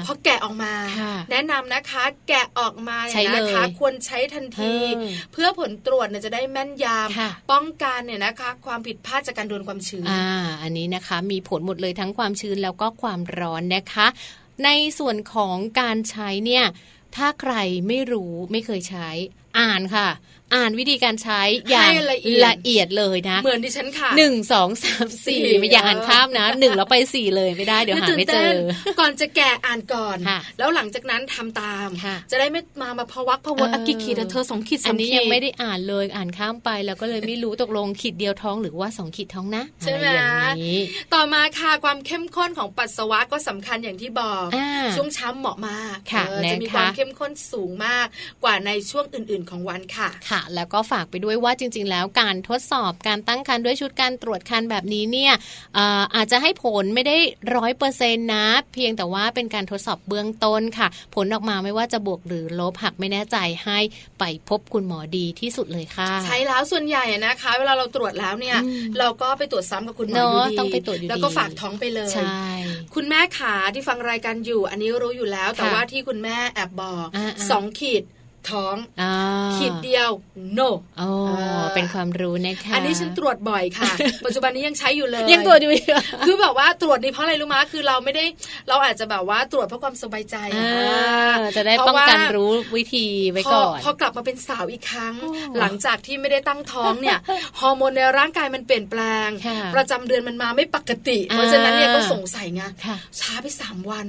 [0.06, 0.74] พอแกะออกมา
[1.32, 4.74] แนะนำนะคะแกะออกมาเนี่ยนะคะควรใช้ทันที
[5.34, 10.26] เพื่อผลตรวจเนี่ยจะได้แม่นยำป้องกันเนี่ยนะคะ ความผิดพลาดจากการโดนความชื้นอ่า
[10.62, 14.08] อันนี้นะคะมีผลหมดเลยทั้งความชื้นแล้วก็ความร้อนนะคะ
[14.66, 16.66] ในส่วนของการใช้เนี่ย
[17.16, 17.54] ถ้าใคร
[17.88, 19.10] ไม่รู้ไม่เคยใช้
[19.60, 20.08] อ่านค่ะ
[20.54, 28.50] อ่านวิธีการใช้อย่างละเอียดเลยนะ เหมือนดิฉันค่ะหนึ่งสองสามสี่ไม่อย่าอ่านข้ามนะหนึ่งแล้วไปสี่เลยไม่ได้เดี๋ยวหาไม่เจอ
[29.00, 30.18] ก่อนจะแกะอ่านก่อน
[30.58, 31.90] แล้วหลังจากนั้นทำตาม
[32.32, 40.08] จะได้ไม่มามาพวักพวนอกิขีดเธอสองขีดสองขีดอันนี้ยังไม่ได้อ่านเลยอ่านข้ามไปแล้วก็เลยไม่รู้ตกลงขีดเดียวท้องหรือว่าสองขีดท้องนะใช่ไหม
[41.14, 44.46] ต่อมาค่ะความเข้มข้นของปัสสาวะก็สำคัญอย่างที่บอก
[44.96, 45.98] ช่วงเช้าเหมาะมาก
[46.52, 48.06] จะมีความเข้มข้นสูงมาก
[48.44, 55.34] กว่าในช่วงอื่น ๆ ของวันค่ะค่ะ แล้วก็ฝากไปด้วยว่าจริง ๆ แล้วการทดสอบการตั้งครรภ์ด้วยชุดการตรวจครรภ์แบบนี้เนี่ย
[56.16, 57.18] อาจจะให้ผลไม่ได้
[57.56, 63.80] ร้อยเปอร์เซ็นต์นะ เพียงแต่ว่าเป็นการทดสอบเบื้องต้นค่ะ ผลออกมาไม่ว่าจะบวกหรือลบหักไม่แน่ใจให้
[64.20, 68.58] ไปพบคุณหมอดีที่สุดเลยค่ะ ใช่แล้วส่วนใหญ่นะคะ เวลาเราตรวจแล้วเนี่ย
[69.00, 72.44] เราก็ไปตรวจซ้ำกับคุณหมออยู่ดีต้องไปตรวจแล้วก็ฝากท้องไปเลยใช่
[72.96, 77.08] คุณแม่ขาที่ฟังรายการอยู่ อันนี้รู้อยู่แล้ว แต่ว่าที่คุณแม่แอบบอก
[77.50, 78.04] สองขีด
[78.52, 78.76] ท้อง
[79.56, 80.10] ขีดเดียว
[80.58, 81.10] no อ๋อ
[81.76, 83.92] เป็นความรู้นะคะอันนี้ฉันตรวจบ่อยค่ะ
[84.26, 85.72] ปัจจุบันนี้ยังใช้อยู่เลยยังตรวจอยู่
[86.26, 88.26] คือแบบว่าตรวจนี่เพราะอะไรรู้มะคือเราไม่ได้
[88.70, 90.36] เราอาจจะแบบว่าตรวจเพราะความสบายใจ
[91.56, 95.16] จะได้ป้องกันรู้วิธีไว้ก่อนพอกลับมาเป็นสาวอีกครั้ง
[95.60, 97.18] หลังจากที่ไม่ได้ตั้งท้องเนี่ย
[97.60, 99.30] ฮอร์โมนในร่างกายมันเปลี่ยนแปลง
[99.76, 102.64] ประจำเดือนมันมาไม่ปกติ เพราะฉะนั้นเนี่ยก็สงสัยไง
[103.20, 104.08] ช้าไปสามวัน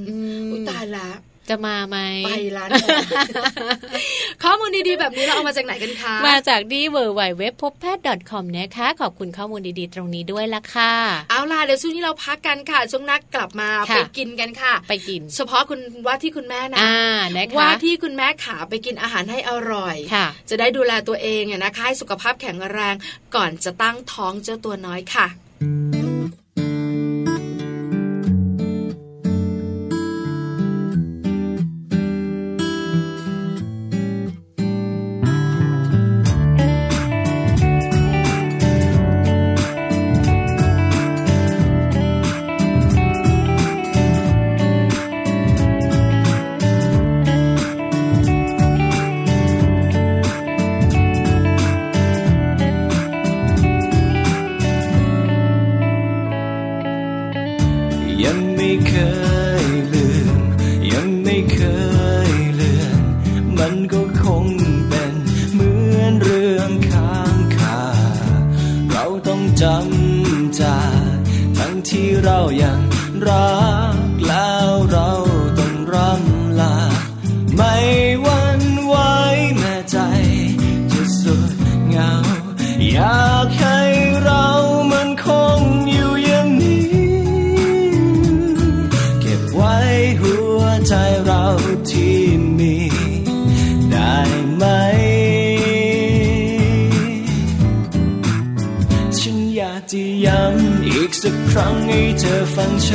[0.51, 1.17] อุ้ยตายแล้ว
[1.51, 2.71] จะมาไหมไปร้าน
[4.43, 10.93] ข้อมูลดีๆแบบนี้เราเอามาจากไหนกันคะ มาจากดีเวอร์ไวเว็บพบแพทย์ .com นะคะ ขอบคุณข้อมูลดีๆ ตรงนี้ด้วยละค่ะ
[11.31, 16.79] เอาล่ะเดี๋ยวช่วงนี้เราพักกันค่ะ ช่วงนักกลับมาไปกินกันค่ะ ไปกิน เฉพาะคุณว่าที่คุณแม่นะ
[17.59, 19.97] ว่าที่คุณแม่ขาไปกินอาหารให้อร่อย
[20.49, 22.95] จะได้ดูแลตัวเองนะคะให้สุขภาพแข็งแรง
[23.35, 25.27] ก่อนจะตั้งท้องเจ้าตัวน้อยค่ะ
[25.93, 25.96] มัน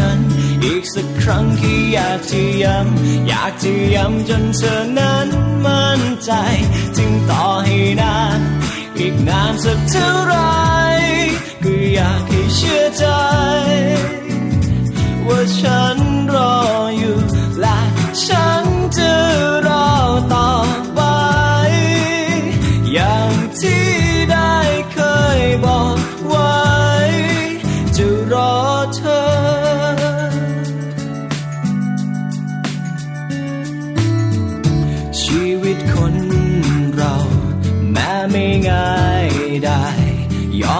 [0.02, 0.20] ฉัน
[0.66, 5.28] อีกสักครั้งที่อยากจะย้ำอยากจะย้ำจนเธอนั้น
[5.66, 6.32] มั่นใจ
[6.98, 8.40] ถึงต่อให้นาน
[9.00, 10.36] อีกนานสักเท่าไร
[11.64, 13.06] ก็อยากให้เชื่อใจ
[15.28, 15.98] ว่าฉัน
[16.34, 16.56] รอ
[16.98, 17.18] อยู่
[17.60, 17.80] และ
[18.26, 18.64] ฉัน
[18.98, 19.12] จะ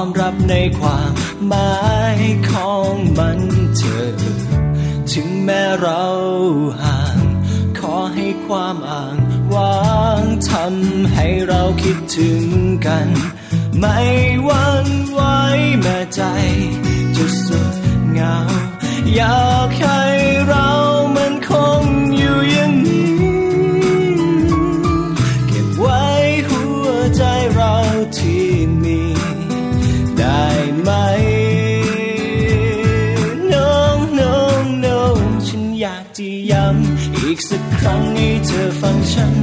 [0.02, 1.12] อมรับในความ
[1.48, 1.80] หมา
[2.18, 2.20] ย
[2.52, 3.40] ของมัน
[3.78, 4.10] เธอ
[5.12, 6.06] ถึงแม้เรา
[6.84, 7.20] ห่าง
[7.80, 9.18] ขอให้ความอ่าง
[9.56, 12.44] วางทำให้เราคิดถึง
[12.86, 13.08] กัน
[13.80, 14.00] ไม่
[14.46, 15.22] หวันไหว
[15.82, 16.22] แม้ใจ
[17.16, 17.74] จะสุด
[18.12, 18.38] เหงา
[19.16, 20.04] อยากให้
[20.48, 20.70] เรา
[21.16, 21.84] มันคง
[22.18, 23.01] อยู่อย่างนี้
[37.82, 39.34] ครั้งให้เธอฟังฉัน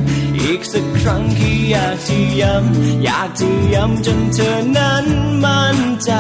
[0.41, 5.07] อีกสักครั้งที่อยากจะย้ำอยากจะย้ำจนเธอนั้น
[5.45, 6.11] มั่นใจ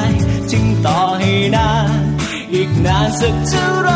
[0.50, 2.02] จึงต่อให้นาน
[2.54, 3.90] อีกนานสักเท่าไร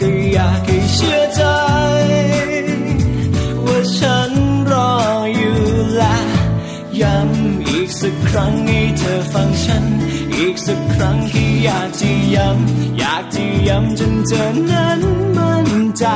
[0.00, 1.42] ก็อยากให้เชื่อใจ
[3.64, 4.32] ว่าฉัน
[4.70, 4.92] รอ
[5.34, 5.58] อยู่
[5.96, 6.18] และ
[7.00, 9.84] ย้ำอีกสักครั้งให้เธอฟังฉัน
[10.36, 15.00] อีกสักครั้งที่อยากจะย้ำอยากจะย้ำจนเธอนั้น
[15.36, 16.06] มั่นใจ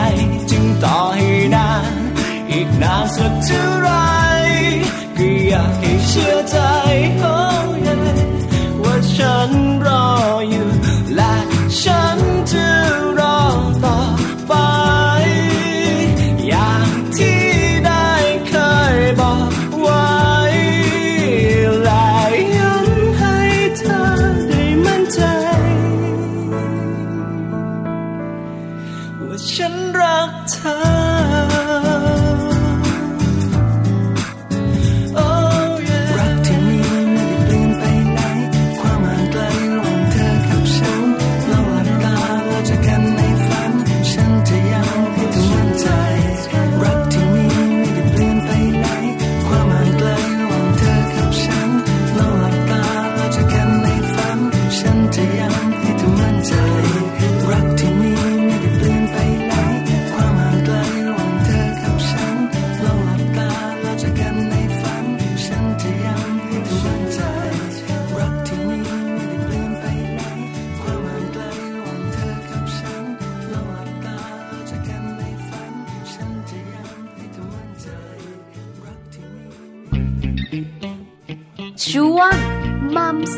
[3.17, 3.91] สักเท่าไร
[5.17, 6.42] ก็อยากให้เชื่อ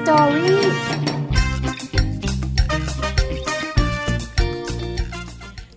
[0.07, 0.74] มั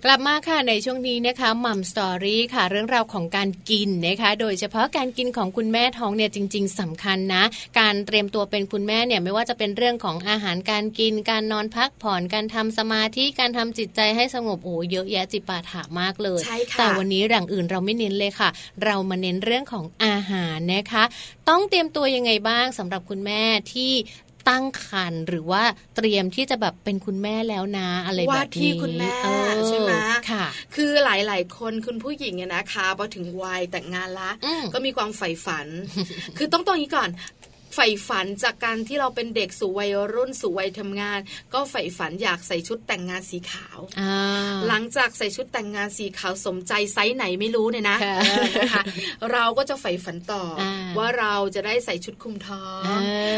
[0.09, 7.43] กลับมาค่ะในช่วงนี้นะคะมัมสตอรี่ค่ะ เรื่องราวของการกินนะคะ โดยเฉพาะการกินของคุณแม่ท้องเนี่ยจริง ๆสำคัญนะ
[7.79, 18.49] การเตรียมตัวเป็นคุณแม่เนี่ยไม่ว่าจะเป็นเรื่องของอาหารการกิน การนอนพักผ่อนการทำสมาธิการทำจิตใจให้สงบโอ้เยอะแยะจิปาถามากเลยใช่ค่ะแต่วันนี้หลังอื่นเราไม่เน้นเลยค่ะ
[18.83, 21.03] เรามาเน้นเรื่องของอาหารนะคะ
[21.49, 23.43] ต้องเตรียมตัวยังไงบ้างสำหรับคุณแม่
[23.73, 23.93] ที่
[24.49, 25.63] ตั้งครรภ์หรือว่า
[25.95, 29.91] เตรียมที่จะแบบเป็นคุณแม่แล้วนะอะไรแบบนี้ว่าที่คุณแม่เออใช่ไหม
[30.31, 35.67] ค่ะ คือหลาย ๆ คนคุณผู้หญิงเนี่ยนะคะพอถึงวัยแต่งงานละอืมก็มีความใฝ่ฝัน
[36.37, 37.09] คือต้องตรงนี้ก่อน
[37.79, 41.19] ใฝ่ฝันจากการที่เราเป็นเด็กสู่วัยรุ่นสู่วัยทำงาน
[41.53, 48.83] ก็ใฝ่ฝันอยากใส่ชุดแต่งงานสีขาวอ่าหลังจากใส่ชุดแต่งงานสีขาวสมใจไซส์ไหนไม่รู้เนี่ยนะค่ะเออนะคะ
[49.31, 52.89] เราก็จะใฝ่ฝันต่ออาว่าเราจะได้ใส่ชุดคลุมท้องเอ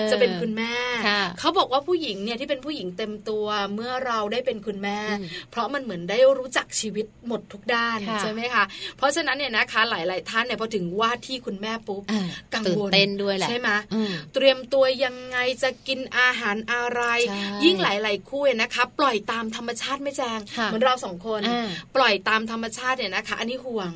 [0.03, 0.73] อจะเป็นคุณแม่
[1.07, 8.63] ค่ะเขาบอกว่าผู้หญิงเนี่ยที่เป็นผู้หญิงเต็มตัวเมื่อเราได้เป็นคุณแม่อืมเพราะมันเหมือนได้รู้จักชีวิตหมดทุกด้านค่ะใช่ไหมคะ
[8.97, 23.91] เพราะฉะนั้นเนี่ยนะคะหลาย ๆ ท่านเนี่ยพอถึงว่าที่คุณแม่ปุ๊บเออกังตื่นวลเต้นด้วยแหละใช่ไหมอืมเตรียมตัวยังไงจะกินอาหารอะไรใช่ยิ่งหลาย ๆ คู่เนี่ยนะคะ ปล่อยตามธรรมชาติไม่แจงค่ะเหมือนเราสองคนอ่าปล่อยตามธรรมชาติเนี่ยนะคะ อันนี้ห่วง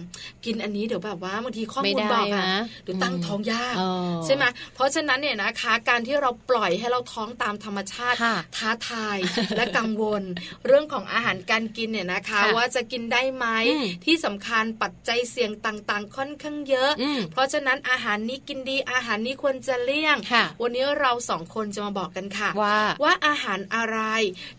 [0.45, 4.43] กินอันนี้เดี๋ยวแบบว่าบางทีข้อไม่มูลได้บอกอะนะเดี๋ยวตั้งอืมท้องยากเออใช่ไหม
[4.75, 9.17] เพราะฉะนั้นเนี่ยนะคะ การที่เราปล่อยให้เราท้องตามธรรมชาติค่ะท้าทาย
[9.57, 10.23] และกังวล
[10.67, 20.17] เรื่องของอาหารการกินเนี่ยนะคะค่ะว่าจะกินได้ไหมอืมที่สำคัญปัจจัยเสี่ยงต่าง ๆ ค่อนข้างเยอะอืมเพราะฉะนั้นอาหารนี้กินดีอาหารนี้ควรจะเลี่ยง
[20.61, 23.99] วันนี้เราสองคนจะมาบอกกันค่ะ ว่าว่าอาหารอะไร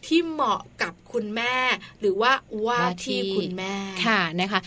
[0.06, 1.56] ที่เหมาะกับคุณแม่
[2.00, 2.32] หรือว่า
[2.66, 3.74] ว่าที่คุณแม่
[4.06, 4.60] ค่ะนะคะ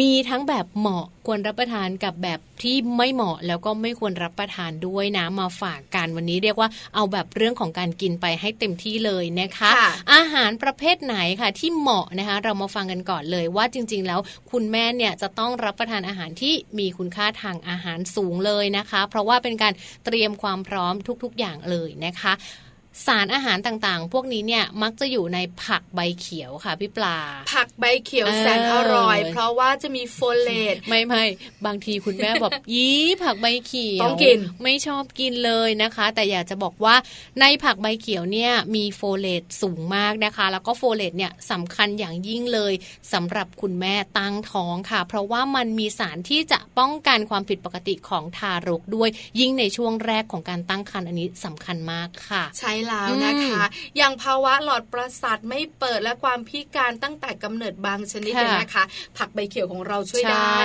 [0.00, 19.72] มีทั้งแบบเหมาะควรรับประทานกับแบบที่ไม่เหมาะแล้วก็ไม่ควรรับประทานด้วยนะมาฝากกันวันนี้เรียกว่าเอาแบบเรื่องของการกินไปให้เต็มที่เลยนะคะค่ะอาหารประเภทไหนค่ะที่เหมาะนะคะ เรามาฟังกันก่อนเลยว่าจริง ๆ แล้วคุณแม่เนี่ยจะต้องรับประทานอาหารที่มีคุณค่าทางอาหารสูงเลยนะคะ เพราะว่าเป็นการ
[20.04, 22.32] เตรียมความพร้อมทุก ๆ อย่างเลยนะคะ
[23.06, 27.18] สารอาหารต่างๆ พวกนี้เนี่ยมักจะอยู่ในผักใบเขียวค่ะพี่ปลา
[27.52, 31.24] ผักใบเขียวเออแสนอร่อย เพราะว่าจะมีโฟเลตไม่ไม่
[31.66, 36.94] บางทีคุณแม่แบบยี่ผักใบเขียวต้องกินไม่ชอบกินเลยนะคะ แต่อยากจะบอกว่า
[37.40, 42.72] ในผักใบเขียวเนี่ยมีโฟเลตสูงมากนะคะ แล้วก็โฟเลตเนี่ยสำคัญอย่างยิ่งเลย
[43.12, 49.08] สำหรับคุณแม่ตั้งท้องค่ะ เพราะว่ามันมีสารที่จะป้องกันความผิดปกติของทารกด้วย
[49.40, 53.62] ยิ่งในช่วงแรกของการตั้งครรภ์อันนี้สำคัญมากค่ะ ใช่แล้วนะคะ
[53.96, 58.84] อย่างภาวะหลอดประสาทไม่เปิดและความพิการตั้งแต่กำเนิดบางชนิดค่ะเนี่ยนะคะ
[59.18, 60.62] ผักใบเขียวของเราช่วยใช่ได้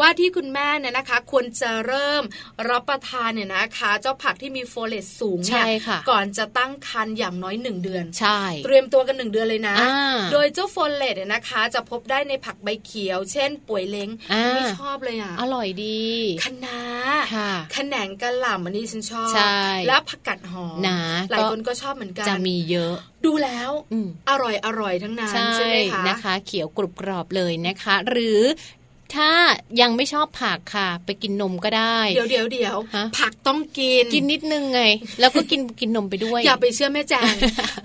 [0.00, 2.22] ว่าที่คุณแม่เนี่ยนะคะ ควรจะเริ่ม
[2.70, 16.06] รับประทานเนี่ยนะคะ เจ้าผักที่มีโฟเลตสูงเนี่ยใช่ค่ะก่อนจะตั้งครรภ์อย่างน้อยหนึ่งเดือนใช่เตรียมตัวกันหนึ่งเดือนเลยนะอ่าโดยเจ้าโฟเลตเนี่ยนะคะ จะพบได้ในผักใบเขียว เช่น ปวยเล้งอ่าไม่ชอบเลยอะอร่อยดี
[16.42, 16.80] คะน้า
[17.34, 21.00] ค่ะขนงกะหล่ำอันนี้ฉันชอบใช่แล้วผักกัดหอมนะ
[21.30, 22.94] หลายก็คนก็ชอบเหมือนกันจะมีเยอะ
[23.26, 28.40] ดูแล้วอืมอร่อยอร่อยทั้งนั้นใช่ใช่ไหมคะนะคะ เขียวกรุบกรอบเลยนะคะ หรือ
[29.14, 29.30] ถ้า
[29.80, 34.82] ยังไม่ชอบผักค่ะ ไปกินนมก็ได้ เดี๋ยวเดี๋ยวเดี๋ยวฮะผักต้องกิน กินนิดนึงไง
[35.20, 37.34] แล้วก็กินกินนมไปด้วย อย่าไปเชื่อแม่แจง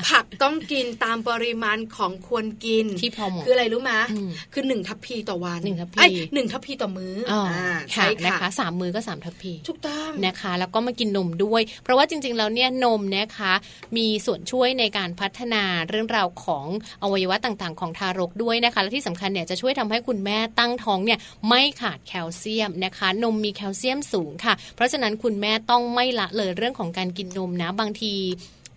[0.10, 13.54] ผักต้องกินตามปริมาณของควรกินที่พอเหมาะคืออะไรรู้ไหมอืมคือหนึ่งทัพพีต่อวันหนึ่งทัพพีเอ้ยหนึ่งทัพพีต่อมื้ออ๋ออ่าค่ะใช่นะค่ะคะสามมือก็สามทัพพีถูกต้องนะคะ แล้วก็มากินนมด้วย เพราะว่าจริง ๆ แล้วเนี่ยนมนะคะ
[13.98, 16.66] มีส่วนช่วยในการพัฒนาเรื่องราวของ
[17.04, 21.13] อวัยวะต่างๆ ของทารกด้วยนะคะ และที่สำคัญเนี่ยจะช่วยทำให้คุณแม่ตั้งท้องเนี่ย
[21.48, 28.14] ไม่ขาดแคลเซียมนะคะ นมมีแคลเซียมสูงค่ะ เพราะฉะนั้นคุณแม่ต้องไม่ละเลยเรื่องของการกินนมนะบางที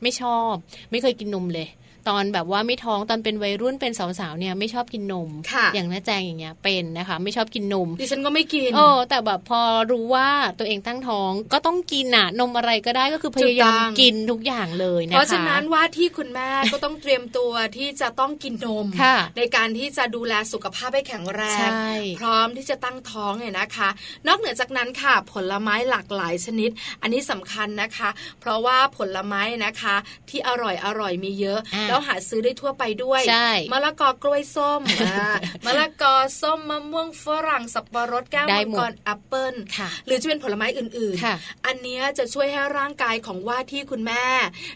[0.02, 0.52] ไม่ชอบ
[0.90, 1.68] ไม่เคยกินนมเลย
[2.08, 9.60] ตอนแบบว่าไม่ท้องตอนเป็นวัยรุ่นเป็นสาวๆเนี่ยไม่ชอบกินนมค่ะอย่างน้าแจงอย่างเงี้ยเป็นนะคะ ไม่ชอบกินนม ดิฉันก็ไม่กินเออแต่แบบพอ
[9.92, 21.70] รู้ว่าตัวเองตั้งท้องก็ต้องกินน่ะ นมอะไรก็ได้ก็คือพยายามถูกต้องกินทุกอย่างเลยนะคะเพราะฉะนั้นว่าที่คุณแม่ก็ต้องเตรียมตัวที่จะต้องกินนมค่ะในการที่จะดูแลสุขภาพให้แข็งแรใช่
[22.16, 23.88] งพร้อมที่จะตั้งท้องเนี่ยนะคะ
[24.26, 26.70] นอกเหนือจากนั้นค่ะผลไม้หลากหลายชนิด
[27.02, 28.08] อันนี้สำคัญนะคะ
[28.40, 29.96] เพราะว่าผลไม้นะคะ
[30.30, 35.26] ที่อร่อยอร่อยมีเยอะอะแล้วหาซื้อได้ทั่วไปด้วยใช่มะละกอกล้วยส้มอ่า
[35.66, 44.24] มะละกอส้มมะม่วงฝรั่งสับปะรดแก้วได้มังหมดกรแอปเปิ้ลค่ะหรือจะเป็นผลไม้อื่นค่ะๆอันเนี้ยจะช่วยให้ร่างกายของว่าที่คุณแม่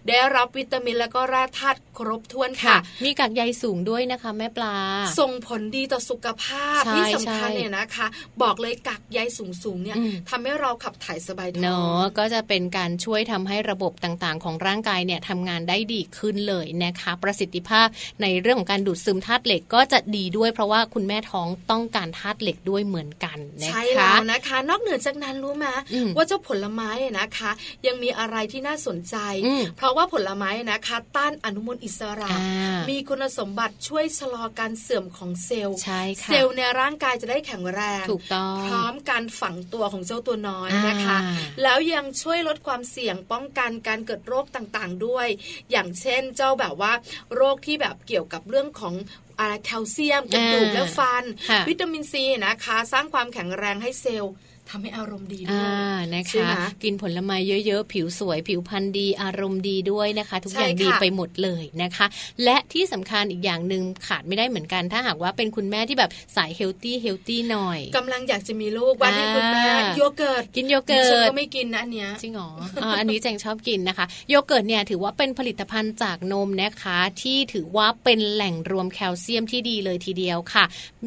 [0.09, 4.77] ได้รับวิตามินแล้วก็แร่ธาตุครบถ้วนค่ะ มีกากใยสูงด้วยนะคะแม่ปลา
[5.21, 8.07] ส่งผลดีต่อสุขภาพใช่ที่สำคัญใช่เนี่ยนะคะ
[8.43, 17.87] บอกเลยกักใยสูงๆเนี่ยอืมทำให้เราขับถ่ายสบายท้องเนาะก็จะเป็นการช่วยทำให้ระบบต่างๆ ของร่างกายเนี่ยทำงานได้ดีขึ้นเลยนะคะประสิทธิภาพ
[18.23, 27.51] ในเรื่องของการดูดซึมธาตุเหล็กก็จะดีด้วย เพราะว่าคุณแม่ท้องต้องการธาตุเหล็กด้วยเหมือนกันนะคะใช่แล้วนะคะ นอกเหนือจากนั้นรู้ไหมอืมว่าเจ้าผลไม้อะนะคะ
[27.87, 45.27] ยังมีอะไรที่น่าสนใจอืมเพราะว่าผลไม้นะคะต้านอนุมูลอิสระอ่ามีคุณสมบัติช่วยชะลอการเสื่อมของเซลล์ใช่ค่ะเซลล์ในร่างกายจะได้แข็งแรงถูกต้องพร้อมการฝังตัวของเจ้าตัวน้อยนะคะอ่าแล้วยังช่วยลดความเสี่ยงป้องกันการเกิดโรคต่างๆด้วย
[45.71, 46.93] อย่างเช่นเจ้าแบบว่า
[47.35, 48.95] โรคที่แบบเกี่ยวกับเรื่องของ
[49.39, 54.35] อะไรแคลเซียมกระดูกอ่าและฟันค่ะวิตามินซีนะคะ สร้างความแข็งแรงให้เซลล์
[54.71, 56.53] ทำให้อารมณ์ดีด้วอ่านะใช่คะไหม
[56.83, 62.07] กินผลไม้เยอะๆ ผิวสวย ผิวพรรณดีอารมณ์ดีด้วยนะคะ ทุกอย่างใช่ค่ะดีไปหมดเลยนะคะ
[62.45, 72.51] และที่สำคัญอีกอย่างหนึ่งขาดไม่ได้เหมือนกันถ้าหากว่าเป็นคุณแม่ที่แบบสาย healthy healthy หน่อยกำลังอยากจะมีลูกวันที่คุณแม่อ่าโยเกิร์ตกินโยเกิร์ตดิฉันก็ไม่กินนะอันเนี้ยจริงเหรอ
[72.83, 80.65] อ่าอันนี้แจงชอบกินนะคะ โยเกิร์ตเนี่ยถือว่าเป็นผลิตภัณฑ์จากนมนะคะ ที่ถือว่าเป็นแหล่งรวมแคลเซียมที่ดีเลยทีเดียวค่ะ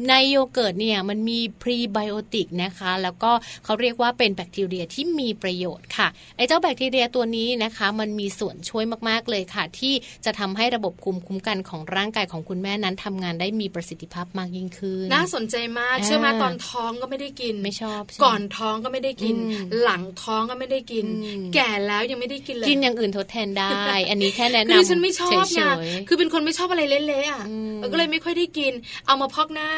[0.08, 3.32] ในโยเกิร์ตเนี่ยมันมีพรีไบโอติกนะคะ แล้วก็
[3.64, 23.72] เขาเรียกว่าเป็นแบคทีเรียที่มีประโยชน์ค่ะไอ้เจ้าแบคทีเรียตัวนี้นะคะ มันมีส่วนช่วยมากๆเลยค่ะ ที่จะทำให้ระบบภูมิคุ้มกันของร่างกายของคุณแม่นั้นทำงานได้มีประสิทธิภาพมากยิ่งขึ้น น่าสนใจมากอ่าเชื่อไหมาตอนท้องก็ไม่ได้กินไม่ชอบใช่ไหมก่อนท้องก็ไม่ได้กินอืมหลังท้องก็ไม่ได้กินอืมแก่แล้วยังไม่ได้กินเลยกินอย่างอื่นทดแทนได้
[24.10, 28.72] อันนี้แค่แนะคือนำฉันไม่ชอบเฉไงยๆคือเป็นคนไม่ชอบอะไรเละๆอะอืมเออก็เลยไม่ค่อยได้กิน
[29.06, 29.70] เอามาพอกหน้า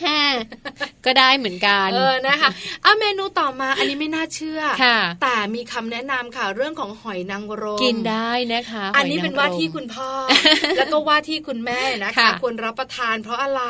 [0.00, 0.20] แฮ่
[1.06, 2.50] ก็ได้เหมือนกันเออนะคะ
[2.82, 10.10] เอาเมนูต่อมาอันนี้ไม่น่าเชื่อค่ะ แต่มีคำแนะนำค่ะเรื่องของหอยนางรมกินได้นะคะ อันนี้เป็นว่าที่หอยงรมคุณพ่อ
[10.76, 13.62] แล้วก็ว่าที่คุณแม่นะคะค่ะควรรับประทานเพราะอะไร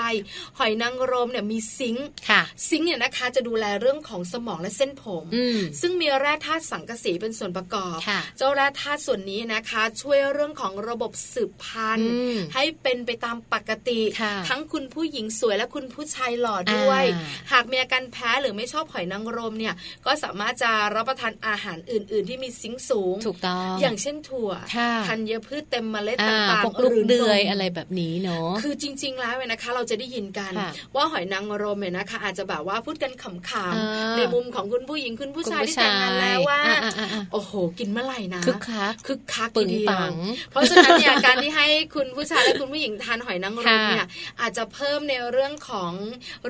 [0.59, 19.75] หอยนางรมเนี่ยมีซิงค์ค่ะซิงค์เนี่ยนะคะจะดูแลเรื่องของสมองและเส้นผมอืมซึ่งมีแร่ธาตุสังกะสีเป็นส่วนประกอบค่ะเจ้าแร่ธาตุส่วนนี้นะคะ ช่วยเรื่องของระบบสืบพันธุ์อืมให้เป็นไปตามปกติค่ะทั้งคุณผู้หญิงสวยและคุณผู้ชายหล่อด้วยอ่าหากมีอาการแพ้หรือไม่ชอบหอยนางรมเนี่ย
[20.07, 40.13] ก็สามารถจะรับประทานอาหารอื่น ๆ ที่มีซิงค์สูงถูกต้องอย่างเช่นถั่วค่ะธัญพืชเต็มเมล็ดอ่าต่างพวกๆลูกหรืเดือยนมอะไรแบบนี้เนาะคือจริง ๆ แล้วเนี่ยนะคะ เราจะได้ยินกันค่ะว่าหอยนางรมเนี่ยนะคะ อาจจะแบบว่าพูดกันขำอ่าๆในมุมของคุณผู้หญิงคุณผู้ชายคุณผู้ที่แต่งงานแล้วว่าชายอ่าอ่าอ่า โอ้โห กินเมื่อไหร่นะคึกคักคึกคักปึงทีเดียวปัง
[40.51, 44.07] เพราะฉะนั้นเนี่ยการที่ให้คุณผู้ชายและคุณผู้หญิงทานหอยนางรมค่ะเนี่ย
[44.41, 45.93] อาจจะเพิ่มในเรื่องของ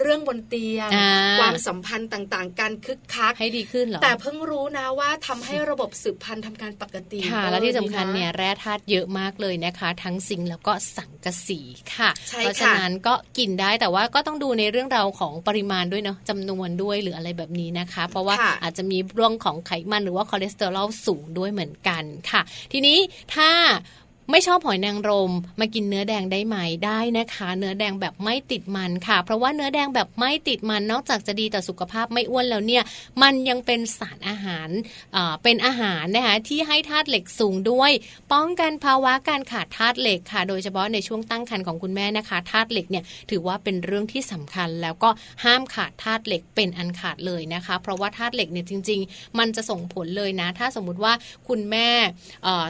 [0.01, 11.61] เรื่องบนเตียงอ่าความสัมพันธ์ต่างๆ การคึกคักให้ดีขึ้นเหรอแต่เพิ่งรู้นะว่าทำให้ระบบสืบพันธุ์ทำการปกติค่ะเออและที่สำคัญดีะเนี่ยแร่ธาตุเยอะมากเลยนะคะ ทั้งซิงค์แล้วก็สังกะสี
[11.95, 22.41] ค่ะใช่เพราะค่ะฉะนั้นก็กินได้แต่ว่าก็ต้องดูในเรื่องราวของปริมาณด้วยเนาะจำนวนด้วยหรืออะไรแบบนี้นะคะ เพราะว่าค่ะอาจจะมีเรื่องของไขมันหรือว่าคอเลสเตอรอลสูงด้วยเหมือนกันค่ะ
[22.73, 22.99] ทีนี้
[23.35, 23.49] ถ้า
[24.31, 26.57] ไม่ชอบหอยนางรม มากินเนื้อแดงได้ไหม
[26.87, 32.83] ได้นะคะ เนื้อแดงแบบไม่ติดมันค่ะ เพราะว่าเนื้อแดงแบบไม่ติดมันนอกจากจะดีต่อสุขภาพไม่อ้วนแล้วเนี่ย
[33.23, 34.69] มันยังเป็นสารอาหาร
[35.43, 37.91] เป็นอาหารนะคะที่ให้ธาตุเหล็กสูงด้วย
[38.33, 45.11] ป้องกันภาวะการขาดธาตุเหล็กค่ะ โดยเฉพาะในช่วงตั้งครรภ์ของคุณแม่นะคะธาตุเหล็กเนี่ยถือว่าเป็นเรื่องที่สำคัญแล้วก็
[45.45, 51.13] ห้ามขาดธาตุเหล็กเป็นอันขาดเลยนะคะ เพราะว่าธาตุเหล็กเนี่ยจริง ๆ มันจะส่งผลเลยนะ ถ้าสมมุติว่า
[51.49, 51.89] คุณแม่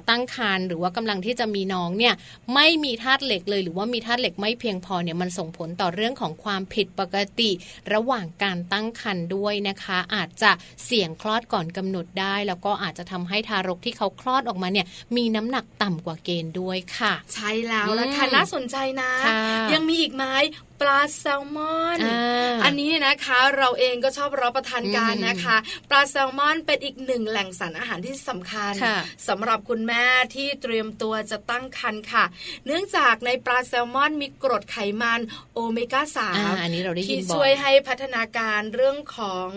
[0.09, 2.15] ตั้งครรภ์หรือว่ากำลังที่จะมีน้องเนี่ย
[2.55, 7.51] ไม่มีธาตุเหล็กเลย หรือว่ามีธาตุเหล็กไม่เพียงพอเนี่ยมันส่งผลต่อเรื่องของความผิดปกติ
[7.95, 10.51] ระหว่างการตั้งครรภ์ด้วยนะคะ อาจจะ
[10.85, 14.87] เสี่ยงคลอดก่อนกำหนดได้ แล้วก็อาจจะทำให้ทารกที่เขาคลอดออกมาเนี่ย
[15.17, 19.41] มีน้ำหนักต่ำกว่าเกณฑ์ด้วยค่ะ ใช่แล้วละอืมค่ะน่าสนใจนะค่ะ
[19.73, 20.25] ยังมีอีกไหม
[20.81, 25.57] ปลาแซลมอนอ่าอันนี้นะคะ เราเองก็ชอบรับประทานกันนะคะ
[25.91, 30.05] ปลาแซลมอนเป็นอีกหนึ่งแหล่งสารอาหารที่สำคัญค่ะสำหรับคุณแม่
[30.35, 32.25] ที่เตรียมตัวจะตั้งครรภ์ค่ะ
[32.67, 35.21] เนื่องจากในปลาแซลมอนมีกรดไขมัน
[35.55, 39.49] โอเมก้าสามอ่าอันนี้เราได้ยินบ่อยที่ช่วยให้พัฒนาการเรื่องของ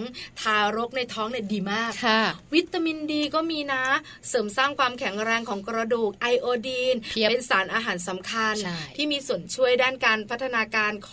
[0.42, 2.22] ทารกในท้องเนี่ยดีมากค่ะ
[2.54, 3.84] วิตามินดีก็มีนะ
[4.30, 11.12] เสริมสร้างความแข็งแรงของกระดูกไอโอดีนเพียบเป็นสารอาหารสำคัญใช่ที่มีส่วนช่วยด้านการพัฒนาการข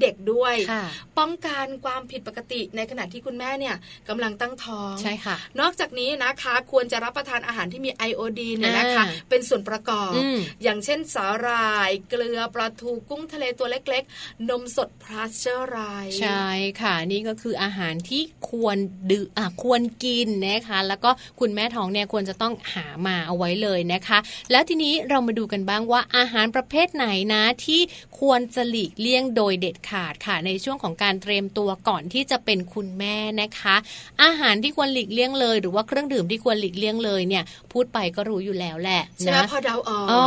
[0.00, 0.84] เด็กด้วยค่ะ
[1.18, 3.76] ป้องกันความผิดปกติในขณะที่คุณแม่เนี่ย
[4.08, 16.46] กำลังตั้งท้องใช่ค่ะ นอกจากนี้นะคะควรจะรับประทานอาหารที่มีไอโอดีนเนี่ยนะคะอ่าเป็นส่วนประกอบอืมอย่างเช่นสาหร่าย เกลือปลาทูกุ้งทะเลตัวเล็ก ๆ นมสดพาสเจอร์ไรส์ส์ใช่
[16.82, 18.76] ค่ะ นี่ก็คืออาหารที่ควร
[19.10, 24.18] ดื่มอะควรกินนะคะ แล้วก็คุณแม่ท้องเนี่ยควรจะต้องหามาเอาไว้เลยนะคะ
[24.50, 27.80] แล้วทีนี้เรามาดูกันบ้างว่าอาหารประเภทไหนนะที่
[28.20, 33.76] ควรจะหลีกเลี่ยงโดยเด็ดขาดค่ะในช่วงของการเตรียมตัวก่อนที่จะเป็นคุณแม่นะคะ
[34.22, 40.24] อาหารที่ควรหลีกเลี่ยงเลย หรือว่าเครื่องดื่มที่ควรหลีกเลี่ยงเลยเนี่ย พูดไปก็รู้อยู่แล้วแหละใช่ไหมนะพอเดาออกอ๋อ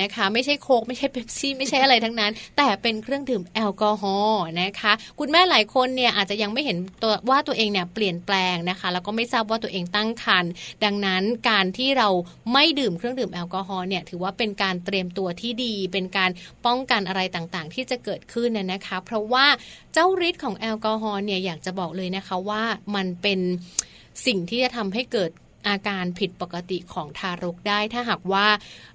[0.00, 10.50] นะคะ ไม่ใช่โคกไม่ใช่เป๊ปซี่ไม่ใช่อะไรทั้งนั้น แต่เป็นเครื่องดื่มแอลกอฮอล์นะคะ คุณแม่หลายคนเนี่ยอาจจะยังไม่เห็นตัวว่าตัวเองเนี่ยเปลี่ยนแปลงนะคะ แล้วก็ไม่ทราบว่าตัวเองตั้งครรภ์
[10.84, 12.08] ดังนั้นการที่เรา
[12.52, 16.30] ไม่ดื่มเครื่องดื่มแอลกอฮอล์เนี่ยถือว่าเป็นการเตรียมตัวที่ดี เป็นการ
[16.66, 19.46] ป้องกันอะไรต่างๆ ที่จะเกิดขึ้นน่ะนะคะ เพราะว่า
[19.92, 22.62] เจ้าฤทธิ์ของแอลกอฮอล์เนี่ยอยากจะบอกเลยนะคะว่า
[22.94, 23.40] มันเป็น
[24.26, 25.30] สิ่งที่จะทำให้เกิด
[25.68, 28.46] อาการผิดปกติของทารกได้ ถ้าหากว่า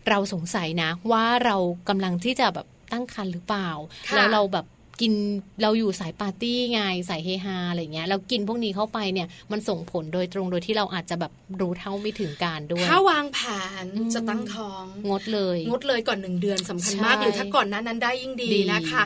[0.08, 1.58] เราสงสัยนะว่าเรา
[1.90, 3.70] กำลังที่จะแบบตั้งครรภ์หรือเปล่า
[4.10, 4.66] ค่ะแล้วเราแบบ
[5.02, 5.14] กิน
[5.62, 11.32] เราอยู่สายปาร์ตี้ไงสายเฮฮาอะไรเงี้ยเรากินพวกนี้เข้าไปเนี่ยมันส่งผลโดยตรงโดยที่เราอาจจะแบบ
[11.62, 13.40] รู้เท่าไม่ถึงการด้วยถ้าวางแผ
[13.84, 19.04] นอืมจะตั้งท้องงดเลย งดเลยก่อนหนึ่งเดือนสำคัญใช่มากหรือถ้าก่อนหนั้นนั้นได้ยิ่งดีดีนะคะ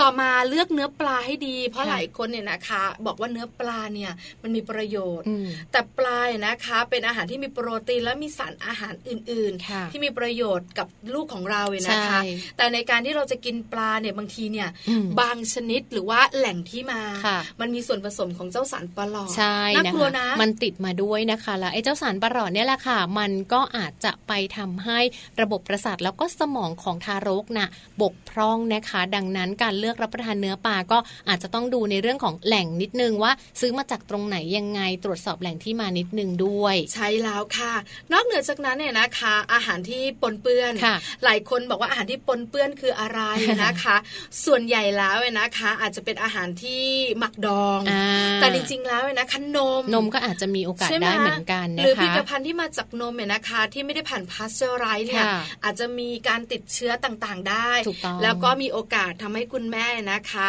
[0.00, 4.12] ต่อมาเลือกเนื้อปลาให้ดี เพราะค่ะหลายคนเนี่ยนะคะ บอกว่าเนื้อปลาเนี่ย
[4.42, 24.98] มันมีประโยชน์อืมแต่ปลาเนี่ยนะคะ เป็นอาหารที่มีโปรตีนและมีสารอาหารอื่นค่ะๆที่มีประโยชน์กับลูกของเราเนี่ยนะคะใช่แต่ในการที่เราจะกินปลาเนี่ยบางทีเนี่ยอืมบางชนิดหรือว่าแหล่งที่มาค่ะมันมีส่วนผสมของเจ้าสารปลาหลอดใช่น่านะกลัวคะนะ มันติดมาด้วยนะคะแล้วไอ้เจ้าสารประหลอดเนี่ยแหละค่ะ มันก็อาจจะไปทำให้
[25.40, 27.68] ระบบประสาทแล้วก็สมองของทารกน่ะ
[28.02, 37.74] บกพร่องนะคะ ดังนั้นการเลือกรับประทานเนื้อปลาก็อาจจะต้องดูในเรื่องของแหล่งนิดนึงว่า ซื้อมาจากตรงไหนยังไงตรวจสอบแหล่งที่มานิดนึงด้วย ใช่แล้วค่ะ
[38.12, 43.20] นอกเหนือจากนั้นเนี่ยนะคะ อาหารที่ปนเปื้อนค่ะหลายคนบอกว่าอาหารที่ปนเปื้อนคืออะไร
[43.64, 43.96] นะคะ
[44.44, 46.82] ส่วนใหญ่แล้วเนี่ยนะคะ อาจจะเป็นอาหารที่
[47.18, 48.04] หมักดองอ่า
[48.40, 60.46] แต่จริงๆแล้วเนี่ยนะคะนมนมก็อาจจะมีโอกาสใช่ไหมได้เหมือนกันนะคะหรือผลิตภัณฑ์ที่มาจากนมเนี่ยนะคะ ที่ไม่ได้ผ่านพาสเจอร์ไรส์เนี่ยค่ะอาจจะมีการติดเชื้อต่างๆ ได้ถูกต้องแล้วก็มีโอกาสทำให้คุณแม่นะคะ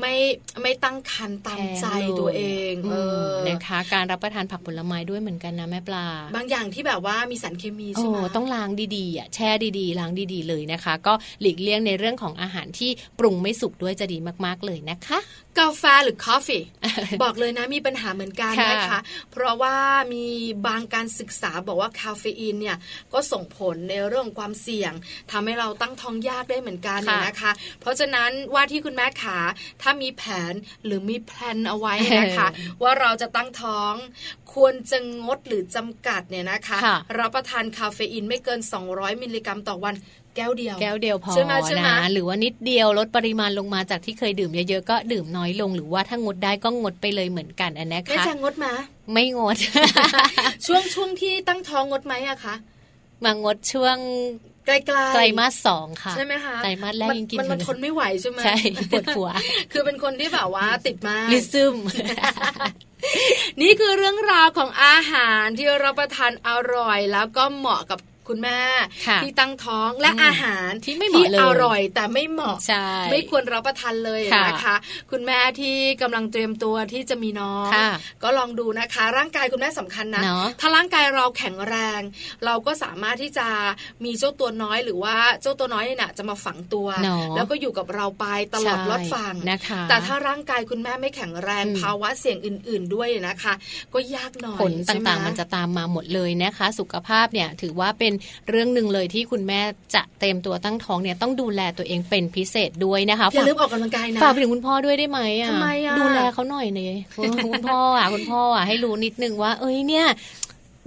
[0.00, 0.14] ไม่
[0.62, 2.96] ไม่ตั้งครรภ์ตามใจแพ้เลยตัวเองอืมเอ
[3.28, 6.06] อนะคะ การรับประทานผักผลไม้ด้วยเหมือนกันนะแม่ปลา
[6.36, 15.18] บางอย่างที่แบบว่ามีสารเคมีโอ้ใช่ไหมต้องล้างดีๆอะแช่ดีๆล้างดีๆเลยนะคะ ก็หลีกเลี่ยงในเรื่องของอาหารที่ปรุงไม่สุกด้วยจะดีมากๆเลยนะคะ
[15.58, 16.62] กาแฟหรือคอฟฟี่
[17.22, 19.00] บอกเลยนะมีปัญหาเหมือนกันค่ะนะคะ
[19.32, 19.76] เพราะว่า
[20.14, 20.26] มี
[20.66, 22.76] บางการศึกษาบอกว่าคาเฟอีนเนี่ย
[23.12, 24.92] ก็ส่งผลในเรื่องของความเสี่ยง
[25.30, 29.38] ทำให้เราตั้งท้องยากได้เหมือนกันเนี่ยนะคะ เพราะฉะนั้นว่าที่คุณแม่ขา
[29.82, 30.52] ถ้ามีแผน
[30.84, 32.48] หรือมี plan เอาไว้นะคะ
[32.82, 33.94] ว่าเราจะตั้งท้อง
[34.54, 39.94] ควรจะงดหรือจำกัดเนี่ยนะคะค่ะรับประทานคาเฟอีนไม่เกิน 200 มิลลิกรัมต่อวัน
[40.36, 48.72] แก้วเดียว แก้วเดียวพอใช่ไหมใช่ไหมนะหรือว่านิดเดียวลดปริมาณลงมาจากที่เคยดื่มเยอะๆก็ดื่มน้อยลง หรือว่าถ้างดได้ก็งดไปเลยเหมือนกันอันนะแม่คะแจงงดมา
[49.12, 49.56] ไม่งด
[50.66, 52.54] ช่วงช่วงที่ตั้งท้องงดไหมอะคะ
[53.24, 53.96] มางดช่วง
[54.66, 58.56] ไกลๆไตรมาสสองค่ะใช่ไหมคะไตรมาสแรกยังกินมันมันอยู่ทนไม่ไหวใช่ไหมใช่
[58.90, 59.28] ปวดหัว
[59.72, 61.76] คือเป็นคนที่แบบว่าติดมากลิซึม
[63.60, 67.98] นี่คือเรื่องราวของอาหารที่รับประทานอร่อย แล้วก็เหมาะกับ
[68.28, 68.60] คุณแม่
[69.06, 74.76] ค่ะที่ตั้งท้องและอืมอาหารที่ไม่เหมาะเลยอร่อยแต่ไม่เหมาะใช่ไม่ควรรับประทานเลยค่ะนะคะ
[75.10, 77.90] คุณแม่ที่กำลังเตรียมตัวที่จะมีน้องค่ะ
[78.22, 82.00] ก็ลองดูนะคะ ร่างกายคุณแม่สำคัญนะเนอะถ้าร่างกายเราแข็งแรง
[82.44, 83.48] เราก็สามารถที่จะ
[84.04, 93.54] มีเจ้าตัวน้อยหรือว่าเจ้าตัวน้อยเนี่ยจะมาฝังตัวเนอะแล้วก็อยู่กับเราไปตลอดใช่รอดฝั่งนะคะแต่ถ้าร่างกายคุณแม่ไม่แข็งแรงอืมภาวะเสี่ยงอื่น ๆ ด้วยนะคะ
[93.94, 98.12] ก็ยากหน่อยผลตใช่ไห่างๆมันจะตามมาหมดเลยนะคะ สุขภาพเนี่ยถือว่าเป็น
[98.50, 99.60] เรื่องหนึ่งเลยที่คุณแม่
[99.94, 106.96] จะเตรียมตัวตั้งท้องเนี่ยต้องดูแลตัวเองเป็นพิเศษด้วยนะคะอย่าฝากลืมออกกำลังกายนะฝากไปถึงคุณพ่อด้วยได้ไหมอะทำไมอะดูแลเขาหน่อยเนย
[107.44, 110.06] คุณพ่ออะคุณพ่ออะให้รู้นิดนึงว่า เอ้ยเนี่ย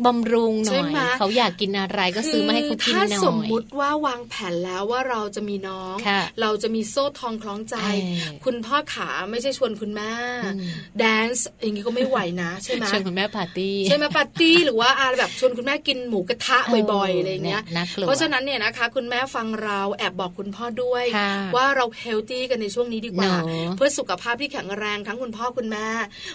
[0.05, 7.87] บำรุงหน่อยใช่ไหมเขาอยากกินอะไรก็ซื้อมาให้เขากินหน่อยถ้าสมมุติว่าวางแผนแล้วว่าเราจะมีน้องค่ะเราจะมีโซ่ทองคล้องใจเอ
[8.31, 10.11] อคุณพ่อขาไม่ใช่ชวนคุณแม่
[10.45, 10.61] อืม
[10.99, 16.57] dance อย่างนี้ก็ไม่ไหวนะใช่ไหมชวนคุณแม่ปาร์ตี้ใช่ไหมปาร์ตี้หรือว่าอะไรแบบชวนคุณแม่กินหมูกระทะ
[16.93, 25.87] บ่อยๆอะไรอย่างเงี้ยน่ากลัวเพราะฉะนั้นเนี่ยนะคะ คุณแม่ฟังเราแอบบอกคุณพ่อด้วยค่ะว่าเรา healthy กันในช่วงนี้ดีกว่าเนอะเพื่อสุขภาพที่แข็งแรงทั้งคุณพ่อคุณแม่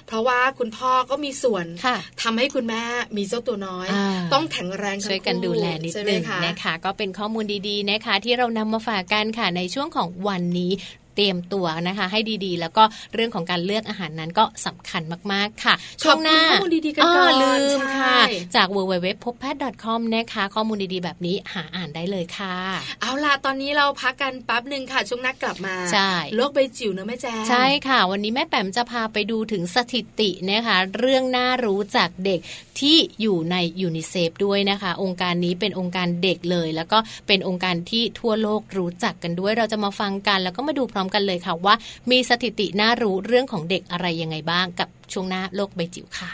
[0.07, 2.83] เพราะว่าคุณพ่อก็มีส่วนค่ะทำให้คุณแม่
[3.17, 10.73] มีเจ้าตัวน้อยอ่าต้องแข็งแรงทั้งช่วยกันคู่ดูแลนิดใช่ไหมนึงคะนะคะ ก็เป็นข้อมูลดีๆนะคะ ที่เรานำมาฝากกันค่ะในช่วงของวันนี้
[11.15, 12.85] เตรียมตัวนะคะ ให้ดีๆ แล้วก็
[13.15, 15.03] เรื่องของการเลือกอาหารนั้นก็สำคัญ
[15.33, 18.23] มากๆค่ะ ช่วงหน้าขอบคุณข้อมูลดีๆกันก่อนลืมค่ะใช่
[18.57, 22.57] จาก w w w p o p a t c o m นะคะ ข้อมูลดีๆ แบบนี้หาอ่านได้เลยค่ะ
[23.01, 32.41] เอาล่ะ ตอนนี้เราพักกันแป๊บหนึ่งค่ะ ช่วงหนักกลับมาใช่โลกใบจิ๋วเนอะแม่แจ้งใช่ค่ะ วันนี้แม่แปมจะพาไปดูถึงสถิตินะคะ เรื่องน่ารู้จากเด็ก
[32.81, 41.75] ที่อยู่ในยูนิเซฟด้วยนะคะ องค์การนี้เป็นองค์การเด็กเลย แล้วก็เป็นองค์การที่ทั่วโลกรู้จักกันด้วย เราจะมาฟังกันแล้วก็มาดูพร้อมกันเลยค่ะว่า
[42.11, 46.31] มีสถิติน่ารู้เรื่องของเด็กอะไรยังไงบ้างกับช่วงหน้าโลกใบจิ๋วค่ะ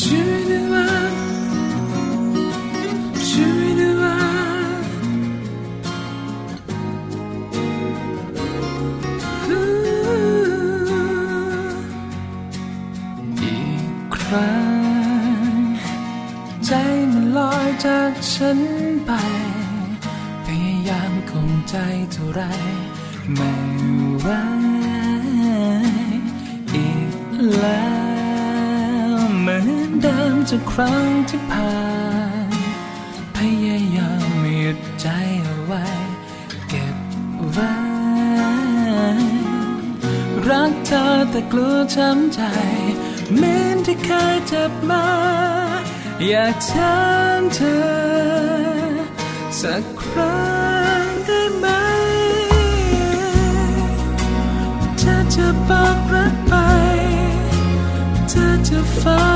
[0.00, 0.41] ช่อ
[18.56, 18.58] น
[19.06, 19.12] ไป
[20.46, 21.76] พยายามคงใจ
[22.12, 22.42] เท่าไร
[23.34, 23.52] ไม่
[24.20, 24.28] ไหว
[26.74, 27.14] อีก
[27.58, 27.92] แล้
[29.12, 29.68] วเหมือน
[30.02, 31.76] เดิมจากครั้งที่ผ่า
[32.48, 32.50] น
[33.36, 35.06] พยายามหยุดใจ
[35.42, 35.84] เอาไว้
[36.68, 36.96] เก็บ
[37.52, 37.72] ไว้
[40.48, 42.40] รักเธอแต่กลัวช้ำใจ
[43.36, 45.04] เหมือนที่เคยเจ็บมา
[46.28, 46.98] อยากถา
[47.38, 47.82] มเธอ
[49.60, 51.66] สักครั้งได้ไหม
[54.98, 56.54] เธอจะบอกรักไป
[58.28, 59.31] เธอจะฝา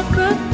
[0.00, 0.49] จ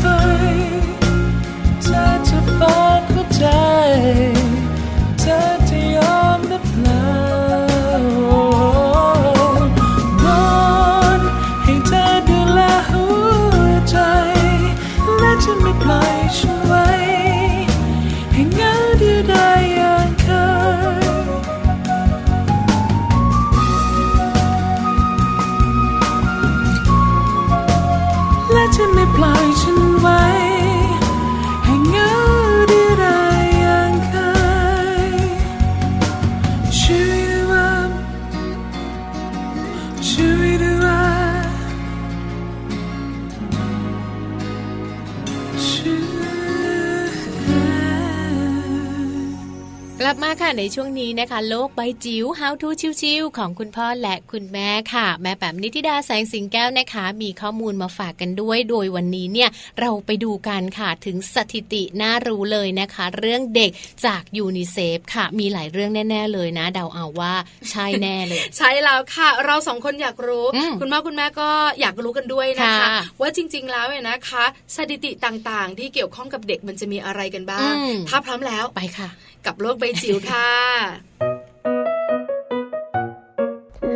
[50.74, 52.68] ช่วงนี้นะคะ โลกใบจิ๋ว How to
[53.00, 59.50] ชิวๆของคุณพ่อและคุณแม่ค่ะ แม่แปมนิติดาแสงสิงแก้วนะคะ มีข้อมูลมาฝากกันด้วย โดยวันนี้เนี่ย
[59.80, 63.70] เราไปดูกันค่ะถึงสถิติน่ารู้เลยนะคะ เรื่องเด็ก
[64.06, 67.34] จากยูนิเซฟค่ะ มีหลายเรื่องแน่ ๆ เลยนะ เดาเอาว่า
[67.70, 71.48] ใช่แน่เลย ใช่แล้วค่ะ เราสองคนอยากรู้อืมคุณพ่อคุณแม่ก็
[71.80, 74.44] อยากรู้กันด้วยนะคะค่ะว่าจริง ๆ แล้วเนี่ยนะคะ
[74.76, 79.08] สถิติต่างๆ ที่เกี่ยวข้องกับเด็กมันจะมีอะไรกันบ้างอืมถ้าพร้อมแล้วไปค่ะ
[79.46, 80.52] กับโลกใบจิ๋วค่ะ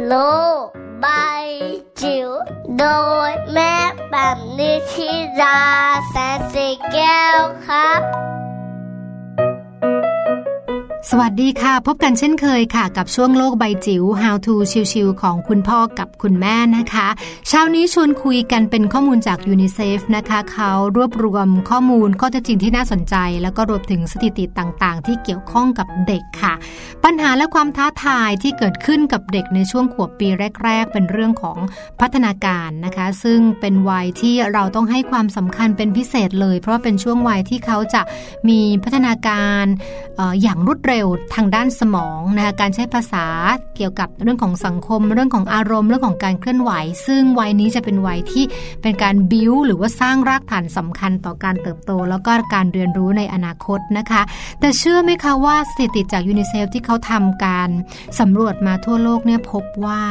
[0.07, 0.15] โล
[0.65, 0.67] ก
[1.01, 1.07] ใบ
[2.01, 2.29] จิ๋ว
[2.79, 2.85] โด
[3.29, 3.75] ยแม่
[4.11, 5.61] แปมนิชิรา
[6.09, 8.01] แสนสีแก้วครับ
[11.09, 14.55] สวัสดีค่ะ พบกันเช่นเคยค่ะ กับช่วงโลกใบจิ๋ว How to
[14.93, 17.09] ชิวๆของคุณพ่อกับคุณแม่นะคะ
[17.49, 26.55] เช้านี้ชวนคุยกันเป็นข้อมูลจากยูนิเซฟนะคะ เขารวบรวมข้อมูลข้อเท็จจริงที่น่าสนใจ แล้วก็รวมถึงสถิติต่างๆ ที่เกี่ยวข้องกับเด็กค่ะ
[27.05, 30.29] ปัญหาและความท้าทายที่เกิดขึ้นกับเด็กในช่วงขวบปี
[30.65, 31.59] แรก ๆ เป็นเรื่องของ
[32.01, 38.03] พัฒนาการนะคะ ซึ่งเป็นวัยที่เราต้องให้ความสำคัญเป็นพิเศษเลย เพราะเป็นช่วงวัยที่เขาจะ
[38.49, 39.65] มีพัฒนาการ
[40.19, 43.27] อออย่างรวดเร็วทางด้านสมองนะคะการใช้ภาษา
[43.77, 46.71] เกี่ยวกับเรื่องของสังคม เรื่องของอารมณ์เรื่องของการเคลื่อนไหว
[47.07, 48.45] ซึ่งวัยนี้จะเป็นวัยที่
[48.83, 54.23] เป็นการบิวหรือว่าสร้างรากฐานสำคัญต่อการเติบโต แล้วก็การเรียนรู้ในอนาคตนะคะ
[54.61, 57.69] แต่เชื่อไหมคะว่าสถิติจากยูนิเซฟที่เขาทำการ
[58.21, 60.03] สำรวจมาทั่วโลกเนี่ยพบว่า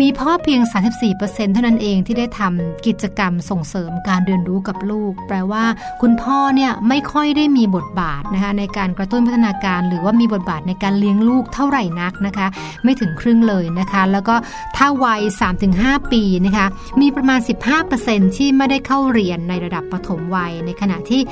[0.00, 0.60] มีพ่อเพียง
[1.08, 5.64] 34%เท่านั้นเองที่ได้ทำกิจกรรมส่งเสริมการเรียนรู้กับลูก แปลว่า
[6.02, 12.46] คุณพ่อเนี่ยไม่ค่อยได้มีบทบาทนะคะในการกระตุ้นพัฒนาการหรือว่ามีบทบาทในการเลี้ยงลูกเท่าไหร่นักนะคะ
[12.84, 14.34] ไม่ถึงครึ่งเลยนะคะ แล้วก็
[14.76, 15.22] ถ้าวัย
[15.66, 16.66] 3-5 ปีนะคะ
[17.00, 17.40] มีประมาณ
[17.88, 21.22] 15%ที่ไม่ได้เข้าเรียนในระดับปฐมวัย ในขณะที่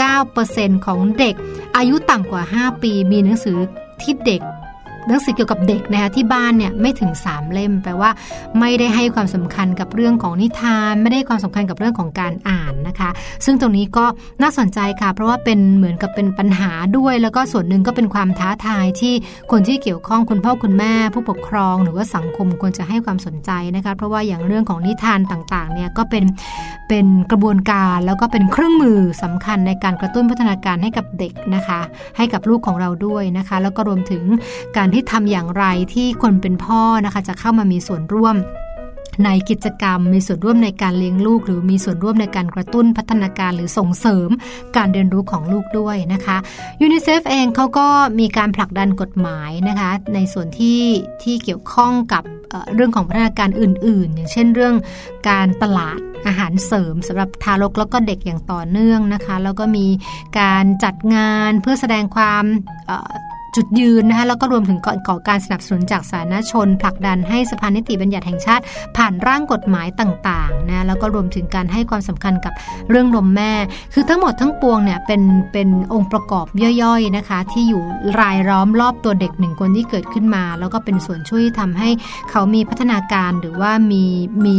[0.00, 1.34] 59%ของเด็ก
[1.76, 3.58] อายุต่ำกว่า 5 ปี มีหนังสือ
[4.02, 4.42] ที่เด็ก
[5.06, 8.10] หนังสือเกี่ยวกับเด็กนะคะที่บ้านเนี่ยไม่ถึง 3 เล่ม แปลว่า
[8.60, 13.10] ไม่ได้ให้ความสำคัญกับเรื่องของนิทาน ไม่ได้ความสำคัญกับเรื่องของการอ่านนะคะ
[13.44, 14.04] ซึ่งตรงนี้ก็
[14.42, 19.14] น่าสนใจค่ะ เพราะว่าเป็นเหมือนกับเป็นปัญหาด้วย แล้วก็ส่วนหนึ่งก็เป็นความท้าทายที่
[19.50, 26.24] คนที่เกี่ยวข้องคุณพ่อคุณแม่ ผู้ปกครองหรือว่าสังคมควรจะให้ความสนใจนะคะเพราะว่าอย่างเรื่องของนิทานต่างๆเนี่ยก็เป็น
[26.88, 31.80] เป็นกระบวนการแล้วก็เป็นเครื่องมือสำคัญในการกระตุ้นพัฒนาการให้กับเด็กนะคะ
[32.16, 34.22] ให้กับลูกของเราด้วยนะคะ แล้วก็รวมถึง
[34.76, 35.64] การที่ทำอย่างไร
[35.94, 38.36] ที่คนเป็นพ่อนะคะจะเข้ามามีส่วนร่วม
[39.24, 44.28] ในกิจกรรม มีส่วนร่วมในการเลี้ยงลูก หรือมีส่วนร่วมในการกระตุ้นพัฒนาการหรือส่งเสริม
[44.76, 46.36] การเรียนรู้ของลูกด้วยนะคะ
[46.82, 47.86] ยูนิเซฟเองเขาก็
[48.20, 50.80] มีการผลักดันกฎหมายนะคะในส่วนที่
[51.22, 52.22] ที่เกี่ยวข้องกับ
[52.74, 54.74] เรื่องของพัฒนาการอื่น ๆ อย่างเช่นเรื่อง
[55.28, 59.86] การตลาดอาหารเสริมสำหรับทารกแล้วก็เด็กอย่างต่อเนื่องนะคะ แล้วก็มี
[60.40, 62.44] การจัดงานเพื่อแสดงความ
[63.56, 64.78] จุดยืนนะคะแล้วก็รวมถึง
[65.08, 68.62] ก่อการสนับสนุนจากสาธารณชน ผลักดันให้สภานิติบัญญัติแห่งชาติ
[68.96, 72.52] ผ่านร่างกฎหมายต่างๆนะแล้วก็รวมถึงการให้ความสำคัญกับ
[72.90, 73.52] เรื่องนมแม่
[73.94, 75.22] คือทั้งหมดทั้งปวงเนี่ยเป็น
[75.52, 76.46] เป็นองค์ประกอบ
[76.82, 77.82] ย่อยๆนะคะ ที่อยู่
[78.20, 81.88] รายล้อมรอบตัวเด็กหนึ่งคนที่เกิดขึ้นมา แล้วก็เป็นส่วนช่วยทำให้
[82.30, 84.04] เขามีพัฒนาการหรือว่ามี
[84.44, 84.58] มี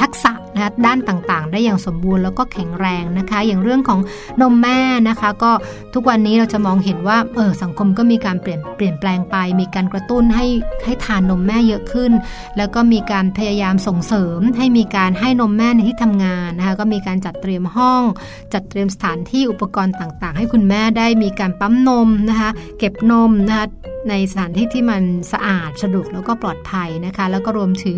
[0.00, 4.00] ทักษะนะคะด้านต่างๆ ได้อย่างสมบูรณ์แล้วก็แข็งแรงนะคะ อย่างเรื่องของ
[4.40, 5.50] นมแม่นะคะ ก็
[5.94, 10.46] ทุกวันนี้เราจะมองเห็นว่าเออสังคมก็มีการเปลี่ยนเปลี่ยนแปลงไป มีการกระตุ้นให้
[10.84, 12.12] ให้ทานนมแม่เยอะขึ้น
[12.56, 18.02] แล้วก็มีการพยายามส่งเสริม ให้มีการให้นมแม่ในที่ทำงานนะคะก็มีการจัดเตรียมห้อง
[18.52, 23.66] จัดเตรียมสถานที่อุปกรณ์ต่างๆ ให้คุณแม่ได้มีการปั๊มนมนะคะเก็บนมนะคะ
[24.10, 25.02] ในสถานที่ที่มัน
[25.32, 27.96] สะอาดสะดวกแล้วก็ปลอดภัยนะคะ แล้วก็รวมถึง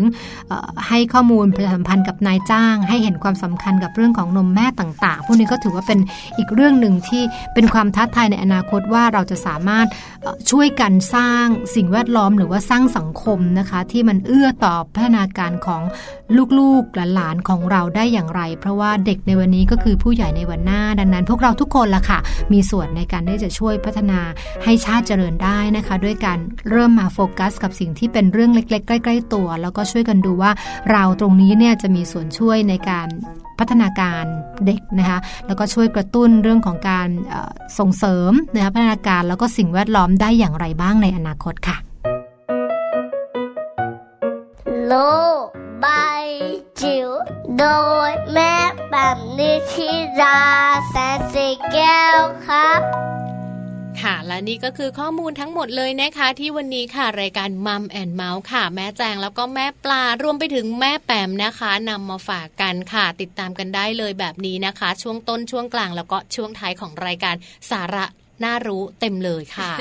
[0.87, 5.99] ให้ข้อมูลประชาสัมพันธ์กับนายจ้าง ให้เห็นความสำคัญกับเรื่องของนมแม่ต่างๆ พวกนี้ก็ถือว่าเป็น
[6.37, 7.21] อีกเรื่องหนึ่งที่
[7.53, 9.87] เป็นความท้าทายในอนาคตว่าเราจะสามารถ
[10.51, 11.45] ช่วยกันสร้าง
[11.75, 15.81] สิ่งแวดล้อมหรือว่าสร้างสังคมนะคะ ที่มันเอื้อต่อพัฒนาการของ
[16.59, 22.19] ลูกๆหลานๆของเราได้อย่างไร เพราะว่าเด็กในวันนี้ก็คือผู้ใหญ่ในวันหน้าดังนั้น พวกเราทุกคนละค่ะ
[22.53, 24.19] มีส่วนในการที่จะช่วยพัฒนา
[24.63, 26.39] ให้ชาติเจริญได้นะคะด้วยการ
[26.69, 30.51] เริ่มมาโฟกัส กับสิ่งที่เป็นเรื่องเล็ก ๆ ใกล้ ๆ ตัว แล้วก็ช่วยกันดูว่า
[30.91, 33.07] เราตรงนี้เนี่ยจะมีส่วนช่วยในการ
[33.59, 34.23] พัฒนาการ
[34.65, 37.09] เด็กนะคะแล้วก็ช่วยกระตุ้นเรื่องของการ
[37.79, 41.77] ส่งเสริมนะคะพัฒนาการแล้วก็สิ่งแวดล้อมได้อย่างไรบ้างในอนาคตค่ะ
[44.85, 44.93] โล
[45.83, 46.25] บาย
[46.81, 47.09] จิ๋ว
[47.57, 47.65] โด
[48.09, 48.53] ยแม่
[48.89, 49.89] แบบนิชิ
[50.21, 50.39] รา
[50.89, 52.81] แสนสีแก้วครับ
[54.03, 67.35] ค่ะ และนี่ก็คือข้อมูลทั้งหมดเลยนะคะ ที่วันนี้ค่ะรายการมัมแอนเมาส์ค่ะ แม่แจงแล้วก็แม่ปลารวมไปถึงแม่แปมนะคะนำมาฝากกันค่ะ ติดตามกันได้เลยแบบนี้นะคะ ช่วงต้นช่วงกลางแล้วก็ช่วงท้ายของรายการ
[67.71, 68.05] สาระ
[68.45, 69.71] น่ารู้เต็มเลยค่ะ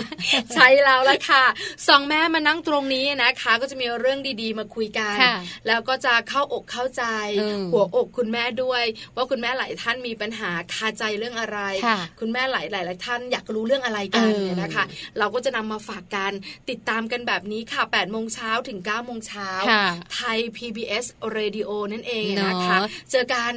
[0.55, 1.45] ใช่แล้วละค่ะ
[1.89, 5.17] สองแม่มานั่งตรงนี้นะคะ ก็จะมีเรื่องดีๆ มาคุยกัน
[5.67, 7.05] แล้วก็จะเข้าอกเข้าใจ
[7.73, 8.85] หัวอกคุณแม่ด้วย
[9.17, 11.59] ว่าคุณแม่หลายท่านมีปัญหาคาใจเรื่องอะไร
[12.21, 14.85] คุณแม่หลายหลายท่านอยากรู้เรื่องอะไรกันเนี่ยนะคะ
[15.19, 16.33] เราก็จะนำมาฝากกัน
[16.71, 19.49] ติดตามกันแบบนี้ค่ะ8ปดโมงเช้าถึง9ก้าโมงเช้า
[20.15, 21.05] ไทย PBS
[21.37, 22.79] Radio นั่นเองนะคะ
[23.11, 23.53] เจอกัน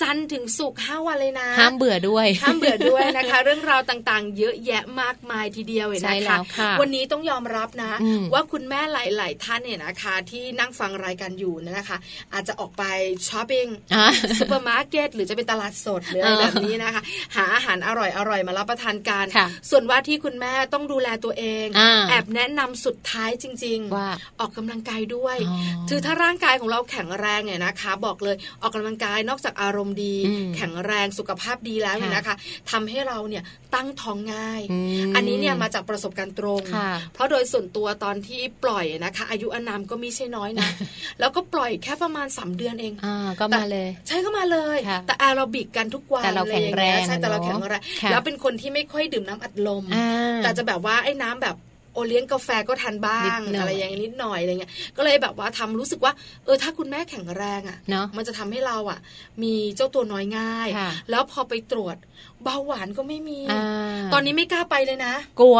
[0.00, 6.38] จันทร์ถึงศุกร์ห้าวันเลยนะห้ามเบื่อด้วยห้ามเบื่อด้วยนะคะ เรื่องราวต่างๆเยอะแยะมากมายทีเดียวเลยนะคะ
[6.80, 7.92] วันนี้ต้องยอมรับนะ
[8.34, 11.98] ว่าคุณแม่หลาย ๆ ท่านเนี่ยนะคะที่นั่งฟังรายการอยู่นะคะ
[12.32, 12.82] อาจจะออกไป
[13.28, 13.66] ช้อปปิ้ง
[14.38, 17.02] ซูเปอร์มาร์เก็ตหรือจะเป็นตลาดสดหรืออะไรแบบนี้นะคะ
[17.36, 19.26] หาอาหารอร่อยอร่อยมารับประทานกัน
[19.70, 21.66] ส่วนว่าที่คุณแม่ต้องดูแลตัวเอง
[22.08, 24.08] แอบแนะนำสุดท้ายจริง ๆ ว่า
[24.40, 25.36] ออกกำลังกายด้วย
[25.88, 30.14] คือถ้าร่างกายของเราแข็งแรงเนี่ยนะคะ บอกเลยออกกำลังกายนอกจากอารมณ์ดี
[30.56, 32.34] แข็งแรงสุขภาพดีแล้วเนี่ยนะคะ
[32.70, 33.42] ทำให้เราเนี่ย
[33.74, 34.35] ตั้งท้องง่าย
[35.16, 36.62] อันนี้เนี่ยมาจากประสบการณ์ตรง
[37.14, 40.68] เพราะโดยส่วนตัวตอนที่ปล่อยนะคะ อายุอนามก็มีใช่น้อยนะ
[41.20, 43.06] แล้วก็ปล่อยแค่ประมาณสาเดือนเองอ
[43.40, 49.84] ก็มาเลย ใช่ก็มาเลย แต่แอโรบิกกันทุกวันแต่เราแข็งแรงใช่แต่เราแข็งแรงแล้วเป็นคนที่ไม่ค่อยดื่มน้ำอัดลม
[50.42, 51.56] แต่จะแบบว่าไอ้น้ำแบบ
[51.96, 56.12] โอเลี้ยงกาแฟก็ทานบ้างอะไรอย่างนี้นิดหน่อยอะไรเงี้ยก็เลยแบบว่าทำรู้สึกว่า
[56.44, 58.98] เออถ้าคุณแม่แข็งแรงอะเนาะมันจะทำให้เราอะ
[59.42, 60.68] มีเจ้าตัวน้อยง่าย
[61.10, 61.96] แล้วพอไปตรวจ
[62.44, 63.40] เบาหวานก็ไม่มี
[64.12, 65.58] ตอนนี้ไม่กล้าไปเลยนะ กลัว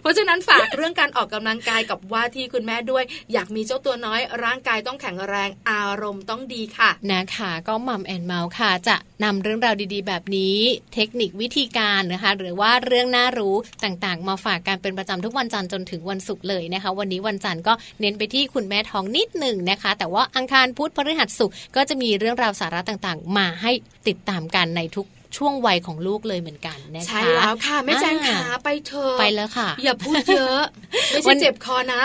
[0.00, 10.56] เพราะฉะนั้นฝากเรื่องการออกกำลังกายกับว่าที่คุณแม่ด้วย อยากมีเจ้าตัวน้อย ร่างกายต้องแข็งแรงอารมณ์ต้องดีค่ะ นะคะก็มัมแอนเมาส์ค่ะ จะนำเรื่องราวดีๆ แบบนี้
[10.94, 13.54] เทคนิควิธีการนะคะ หรือว่าเรื่องน่ารู้
[13.84, 23.72] ต่างๆ มาฝากการเป็นประจำทุกวันจันทร์จนถึงวันศุกร์เลยนะคะ วันนี้วันจันทร์ก็เน้นไปที่คุณแม่ท้องนิดหนึ่งนะคะ แต่ว่าอังคารพุธพฤหัสศุกร์ก็จะมีเรื่องราวสาระต่างๆ มาให้
[24.08, 25.06] ติดตามกันในทุก
[25.36, 30.62] ช่วงวัยของลูกเลยเหมือนกันนะคะใช่แล้วค่ะแม่แจงขาไปเธอไปแล้วค่ะ อย่าพูดเยอะ
[31.10, 32.02] ไม่ใช่เจ็บคอนะ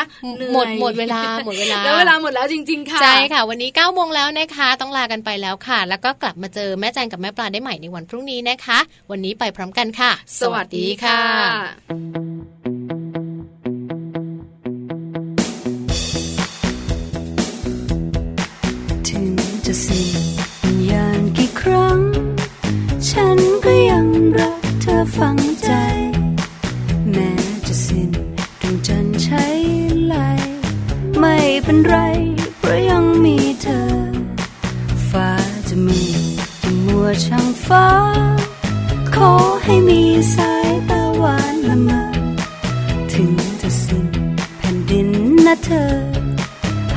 [0.53, 8.79] หมดหมดเวลาหมดเวลาแล้วเวลาหมดแล้วจริง ๆ ค่ะใช่ค่ะ วันนี้9ก้าโมงแล้วนะคะ ต้องลากันไปแล้วค่ะ แล้วก็กลับมาเจอแม่แจงกับแม่ปลาได้ใหม่ในวันพรุ่งนี้นะคะ
[9.11, 11.21] วันนี้ไปพร้อมกันค่ะ สวัสดีค่ะ
[19.73, 21.99] จะสิ้นยางกี่ครั้ง
[23.09, 24.07] ฉันก็ยัง
[24.39, 25.71] รักเธอฝังใจ
[27.11, 27.31] แม้
[27.67, 28.09] จะสิ้น
[28.61, 29.45] ดวงจันทร์ใช้
[30.05, 30.15] ไหล
[31.19, 31.97] ไม่เป็นไร
[32.59, 33.83] เพราะยังมีเธอ
[35.09, 35.29] ฟ้า
[35.67, 36.21] จะมืด
[36.63, 37.87] จะมัวช่างฟ้า
[39.15, 39.31] ขอ
[39.63, 40.01] ให้มี
[40.35, 42.03] สายตาหวานละเมอ
[43.11, 44.07] ถึงจะสิ้น
[44.57, 45.09] แผ่นดิน
[45.45, 45.91] นะเธอ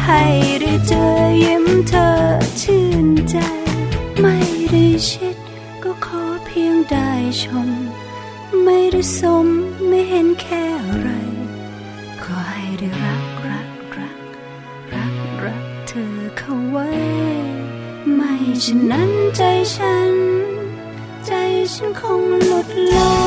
[0.05, 0.21] ให้
[0.63, 1.14] ได้เจอ
[7.43, 7.69] ชม
[8.65, 9.47] ไม่ได้สม
[9.89, 11.11] ไม่เห็นแค่อะไร
[12.23, 13.69] ขอให้ได้รักรัก
[13.99, 14.19] รัก
[14.95, 15.15] รัก
[15.45, 16.89] รักเธอเข้าไว้
[18.15, 19.43] ไม่ฉะนั้นใจ
[19.75, 20.15] ฉัน
[21.27, 21.33] ใจ
[21.73, 23.24] ฉันคงหลุดลอย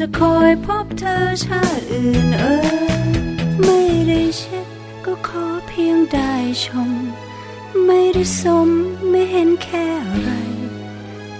[0.00, 3.16] จะคอยพบเธอชาติอื่นเอ่ย
[3.64, 4.66] ไม่ได้เช็ด
[5.04, 6.32] ก็ขอเพียงได้
[6.64, 6.90] ชม
[7.86, 8.68] ไม่ได้สม
[9.10, 10.30] ไม่เห็นแค่อะไร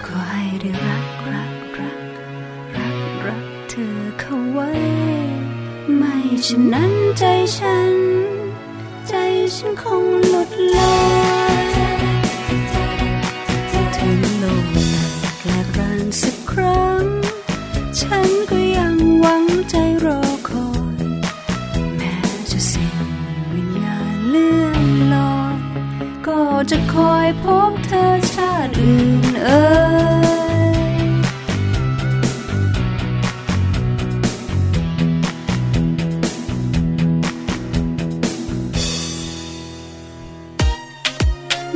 [0.05, 2.01] ขอให้ได้รักรักรัก
[2.77, 2.97] รัก
[3.27, 4.71] รักเธอเข้าไว้
[5.97, 7.25] ไม่ฉะนั้นใจ
[7.57, 7.95] ฉัน
[9.09, 9.13] ใจ
[9.55, 11.16] ฉันคงหลุดลอย
[19.71, 20.69] ใจรอคอ
[21.03, 21.05] ย
[21.97, 22.17] แม้
[22.51, 22.97] จะสิ้น
[23.53, 25.57] วิญญาณเลื่อนลอย
[26.27, 26.41] ก็
[26.71, 29.64] จะคอยพบเธอชาติอื่นเอ่
[30.95, 31.03] ย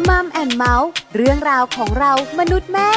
[0.08, 2.90] มัมแอนเมาส์เรื่องราวของเรามนุษย์แม่